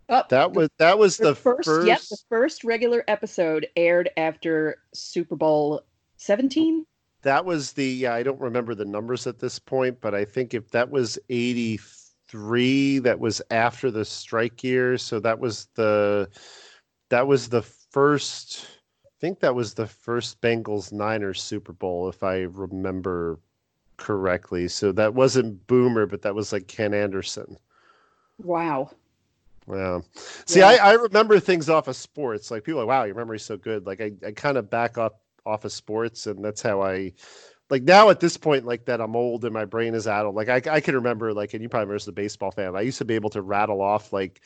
[0.08, 1.86] Oh, that was that was the, the, first, first.
[1.86, 5.82] Yep, the first regular episode aired after Super Bowl
[6.18, 6.84] 17.
[7.22, 7.86] That was the.
[7.86, 11.18] Yeah, I don't remember the numbers at this point, but I think if that was
[11.30, 11.80] eighty
[12.28, 14.98] three, that was after the strike year.
[14.98, 16.28] So that was the
[17.08, 18.66] that was the first.
[19.06, 23.38] I think that was the first Bengals Niners Super Bowl, if I remember
[23.96, 24.68] correctly.
[24.68, 27.56] So that wasn't Boomer, but that was like Ken Anderson.
[28.38, 28.90] Wow.
[29.70, 30.00] Yeah.
[30.46, 30.68] See, Yeah.
[30.68, 32.50] I, I remember things off of sports.
[32.50, 33.86] Like people are like, wow, your memory's so good.
[33.86, 37.12] Like I, I kind of back up off of sports and that's how I
[37.70, 40.34] like now at this point, like that I'm old and my brain is addled.
[40.34, 42.82] Like I, I can remember like, and you probably remember as a baseball fan, I
[42.82, 44.42] used to be able to rattle off like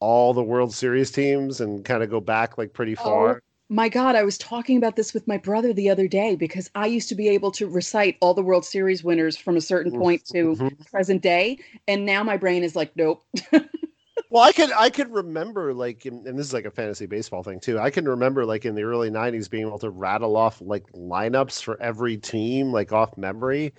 [0.00, 3.42] all the World Series teams and kind of go back like pretty Oh, far.
[3.68, 6.86] My God, I was talking about this with my brother the other day because I
[6.86, 10.24] used to be able to recite all the World Series winners from a certain point
[10.26, 10.90] to Mhm.
[10.90, 11.58] present day.
[11.88, 13.24] And now my brain is like, nope.
[14.32, 17.42] Well, I could I could remember like, in, and this is like a fantasy baseball
[17.42, 17.78] thing too.
[17.78, 21.62] I can remember like in the early '90s being able to rattle off like lineups
[21.62, 23.74] for every team like off memory.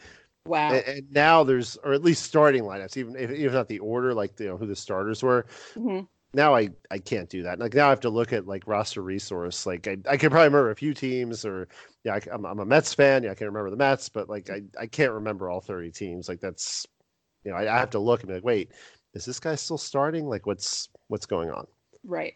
[0.46, 0.84] wow.
[0.86, 4.14] And, and now there's, or at least starting lineups, even if even not the order,
[4.14, 5.48] like you know who the starters were.
[5.76, 6.08] Mhm.
[6.34, 7.60] Now I I can't do that.
[7.60, 9.66] Like now I have to look at like roster resource.
[9.68, 11.68] Like I, I can probably remember a few teams, or
[12.04, 13.24] yeah, I, am I'm a Mets fan.
[13.24, 16.30] Yeah, I can remember the Mets, but like I I can't remember all 30 teams.
[16.30, 16.88] Like that's
[17.44, 18.72] you know, I, I have to look and be like, wait,
[19.14, 20.28] is this guy still starting?
[20.28, 21.68] Like, what's what's going on?
[22.04, 22.36] Right.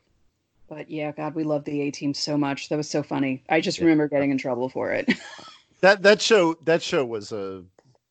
[0.69, 2.69] But yeah, God, we love the A team so much.
[2.69, 3.43] That was so funny.
[3.49, 3.85] I just yeah.
[3.85, 5.11] remember getting in trouble for it.
[5.81, 7.63] that that show that show was a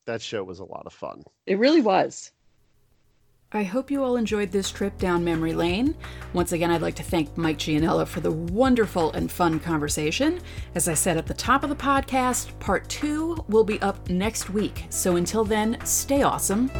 [0.06, 1.22] that show was a lot of fun.
[1.46, 2.32] It really was.
[3.52, 5.94] I hope you all enjoyed this trip down memory lane.
[6.32, 10.40] Once again, I'd like to thank Mike Gianella for the wonderful and fun conversation.
[10.74, 14.50] As I said at the top of the podcast, part two will be up next
[14.50, 14.86] week.
[14.90, 16.70] So until then, stay awesome